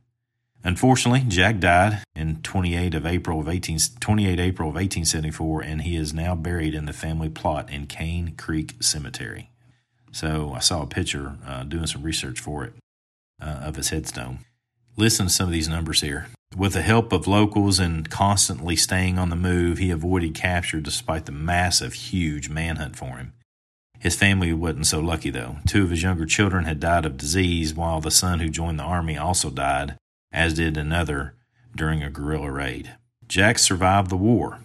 Unfortunately, 0.67 1.23
Jack 1.29 1.61
died 1.61 2.03
in 2.17 2.43
28 2.43 2.97
of 2.97 3.07
April 3.07 3.39
of 3.39 3.49
18, 3.49 3.79
28 4.01 4.41
April 4.41 4.69
of 4.69 4.75
1874, 4.75 5.63
and 5.63 5.83
he 5.83 5.95
is 5.95 6.13
now 6.13 6.35
buried 6.35 6.75
in 6.75 6.87
the 6.87 6.93
family 6.93 7.29
plot 7.29 7.71
in 7.71 7.87
Cane 7.87 8.35
Creek 8.37 8.75
Cemetery. 8.81 9.49
So 10.11 10.53
I 10.53 10.59
saw 10.59 10.83
a 10.83 10.89
picture 10.89 11.37
uh, 11.47 11.63
doing 11.63 11.87
some 11.87 12.03
research 12.03 12.41
for 12.41 12.65
it 12.65 12.73
uh, 13.41 13.61
of 13.63 13.77
his 13.77 13.91
headstone. 13.91 14.41
Listen 14.97 15.29
to 15.29 15.33
some 15.33 15.47
of 15.47 15.53
these 15.53 15.69
numbers 15.69 16.01
here. 16.01 16.27
With 16.57 16.73
the 16.73 16.83
help 16.83 17.13
of 17.13 17.29
locals 17.29 17.79
and 17.79 18.11
constantly 18.11 18.75
staying 18.75 19.21
on 19.21 19.31
the 19.31 19.37
move, 19.37 19.79
he 19.79 19.93
avoided 19.93 20.35
capture 20.35 20.81
despite 20.81 21.27
the 21.27 21.33
massive, 21.33 21.93
huge 21.93 22.49
manhunt 22.49 22.97
for 22.97 23.19
him. 23.19 23.35
His 24.01 24.17
family 24.17 24.53
wasn't 24.53 24.89
so 24.89 24.99
lucky, 24.99 25.31
though. 25.31 25.59
Two 25.69 25.85
of 25.85 25.91
his 25.91 26.03
younger 26.03 26.27
children 26.27 26.65
had 26.65 26.81
died 26.81 27.07
of 27.07 27.17
disease, 27.17 27.73
while 27.73 28.01
the 28.01 28.11
son 28.11 28.41
who 28.41 28.49
joined 28.49 28.81
the 28.81 28.85
army 28.85 29.17
also 29.17 29.49
died, 29.49 29.97
as 30.33 30.55
did 30.55 30.77
another 30.77 31.35
during 31.75 32.03
a 32.03 32.11
guerrilla 32.11 32.51
raid. 32.51 32.97
Jack 33.29 33.59
survived 33.59 34.11
the 34.11 34.17
war, 34.17 34.61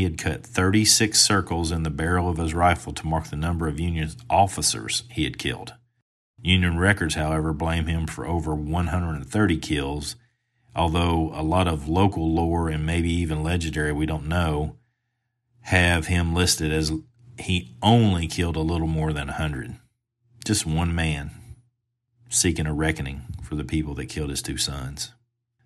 he 0.00 0.04
had 0.04 0.16
cut 0.16 0.46
36 0.46 1.20
circles 1.20 1.70
in 1.70 1.82
the 1.82 1.90
barrel 1.90 2.30
of 2.30 2.38
his 2.38 2.54
rifle 2.54 2.94
to 2.94 3.06
mark 3.06 3.26
the 3.26 3.36
number 3.36 3.68
of 3.68 3.78
Union 3.78 4.10
officers 4.30 5.02
he 5.10 5.24
had 5.24 5.36
killed. 5.36 5.74
Union 6.40 6.78
records, 6.78 7.16
however, 7.16 7.52
blame 7.52 7.84
him 7.86 8.06
for 8.06 8.26
over 8.26 8.54
130 8.54 9.58
kills, 9.58 10.16
although 10.74 11.30
a 11.34 11.42
lot 11.42 11.68
of 11.68 11.86
local 11.86 12.32
lore 12.32 12.70
and 12.70 12.86
maybe 12.86 13.12
even 13.12 13.42
legendary, 13.42 13.92
we 13.92 14.06
don't 14.06 14.26
know, 14.26 14.76
have 15.64 16.06
him 16.06 16.34
listed 16.34 16.72
as 16.72 16.92
he 17.38 17.76
only 17.82 18.26
killed 18.26 18.56
a 18.56 18.60
little 18.60 18.86
more 18.86 19.12
than 19.12 19.26
100. 19.26 19.76
Just 20.46 20.64
one 20.64 20.94
man 20.94 21.30
seeking 22.30 22.66
a 22.66 22.72
reckoning 22.72 23.22
for 23.42 23.56
the 23.56 23.64
people 23.64 23.94
that 23.94 24.06
killed 24.06 24.30
his 24.30 24.40
two 24.40 24.56
sons. 24.56 25.12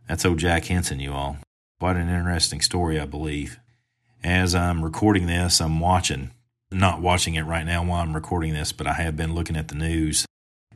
That's 0.08 0.24
old 0.24 0.38
Jack 0.38 0.64
Henson, 0.64 0.98
you 0.98 1.12
all. 1.12 1.36
Quite 1.78 1.96
an 1.96 2.08
interesting 2.08 2.60
story, 2.60 2.98
I 2.98 3.04
believe 3.04 3.60
as 4.24 4.54
I'm 4.54 4.82
recording 4.82 5.26
this, 5.26 5.60
I'm 5.60 5.78
watching, 5.78 6.30
not 6.70 7.02
watching 7.02 7.34
it 7.34 7.42
right 7.42 7.66
now 7.66 7.84
while 7.84 8.00
I'm 8.00 8.14
recording 8.14 8.54
this, 8.54 8.72
but 8.72 8.86
I 8.86 8.94
have 8.94 9.16
been 9.16 9.34
looking 9.34 9.56
at 9.56 9.68
the 9.68 9.74
news. 9.74 10.24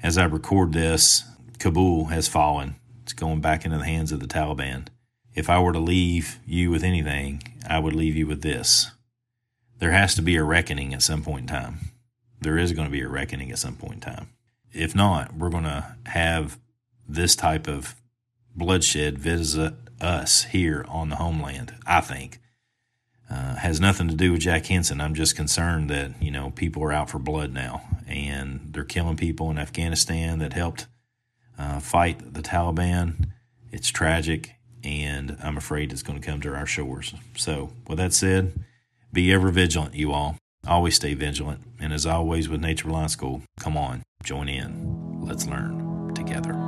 As 0.03 0.18
I 0.18 0.24
record 0.27 0.74
this, 0.74 1.24
Kabul 1.59 2.07
has 2.07 2.29
fallen. 2.29 2.77
It's 3.03 3.14
going 3.14 3.40
back 3.40 3.64
into 3.64 3.79
the 3.79 3.87
hands 3.87 4.12
of 4.12 4.20
the 4.20 4.27
Taliban. 4.27 4.88
If 5.35 5.48
I 5.48 5.59
were 5.61 5.72
to 5.72 5.79
leave 5.79 6.38
you 6.46 6.70
with 6.70 6.85
anything, 6.85 7.42
I 7.66 7.79
would 7.79 7.94
leave 7.94 8.16
you 8.16 8.27
with 8.27 8.42
this. 8.42 8.90
There 9.79 9.92
has 9.92 10.14
to 10.16 10.22
be 10.22 10.37
a 10.37 10.44
reckoning 10.44 10.92
at 10.92 11.03
some 11.03 11.22
point 11.22 11.42
in 11.42 11.57
time. 11.57 11.92
There 12.40 12.59
is 12.59 12.72
going 12.72 12.87
to 12.87 12.92
be 12.92 13.03
a 13.03 13.09
reckoning 13.09 13.51
at 13.51 13.59
some 13.59 13.77
point 13.77 13.94
in 13.94 14.01
time. 14.01 14.29
If 14.72 14.94
not, 14.94 15.35
we're 15.35 15.50
going 15.50 15.64
to 15.64 15.96
have 16.07 16.59
this 17.09 17.35
type 17.35 17.66
of 17.66 17.96
bloodshed 18.54 19.18
visit 19.18 19.74
us 20.00 20.44
here 20.44 20.85
on 20.88 21.09
the 21.09 21.16
homeland, 21.16 21.74
I 21.87 22.00
think. 22.00 22.40
Uh, 23.31 23.57
has 23.57 23.78
nothing 23.78 24.09
to 24.09 24.14
do 24.14 24.33
with 24.33 24.40
Jack 24.40 24.66
Henson. 24.66 25.02
I'm 25.02 25.14
just 25.14 25.37
concerned 25.37 25.90
that 25.90 26.22
you 26.22 26.31
know 26.31 26.50
people 26.50 26.83
are 26.83 26.92
out 26.92 27.11
for 27.11 27.18
blood 27.18 27.52
now, 27.52 27.83
and 28.07 28.70
they're 28.72 28.85
killing 28.85 29.18
people 29.18 29.50
in 29.50 29.59
Afghanistan 29.59 30.38
that 30.38 30.54
helped 30.54 30.87
uh, 31.59 31.78
fight 31.78 32.33
the 32.33 32.40
Taliban. 32.40 33.28
It's 33.70 33.90
tragic, 33.90 34.54
and 34.83 35.37
I'm 35.42 35.59
afraid 35.59 35.92
it's 35.92 36.02
going 36.02 36.18
to 36.18 36.26
come 36.26 36.40
to 36.40 36.54
our 36.54 36.64
shores. 36.64 37.12
So, 37.37 37.70
with 37.87 37.98
that 37.98 38.14
said, 38.14 38.64
be 39.12 39.31
ever 39.31 39.50
vigilant, 39.50 39.94
you 39.94 40.12
all. 40.12 40.37
Always 40.68 40.96
stay 40.96 41.14
vigilant, 41.14 41.62
and 41.81 41.94
as 41.94 42.04
always 42.04 42.46
with 42.50 42.61
Nature 42.61 42.88
Reliance 42.88 43.14
School, 43.14 43.40
come 43.59 43.74
on, 43.78 44.02
join 44.22 44.50
in. 44.50 45.18
Let's 45.18 45.46
learn 45.46 46.12
together. 46.14 46.67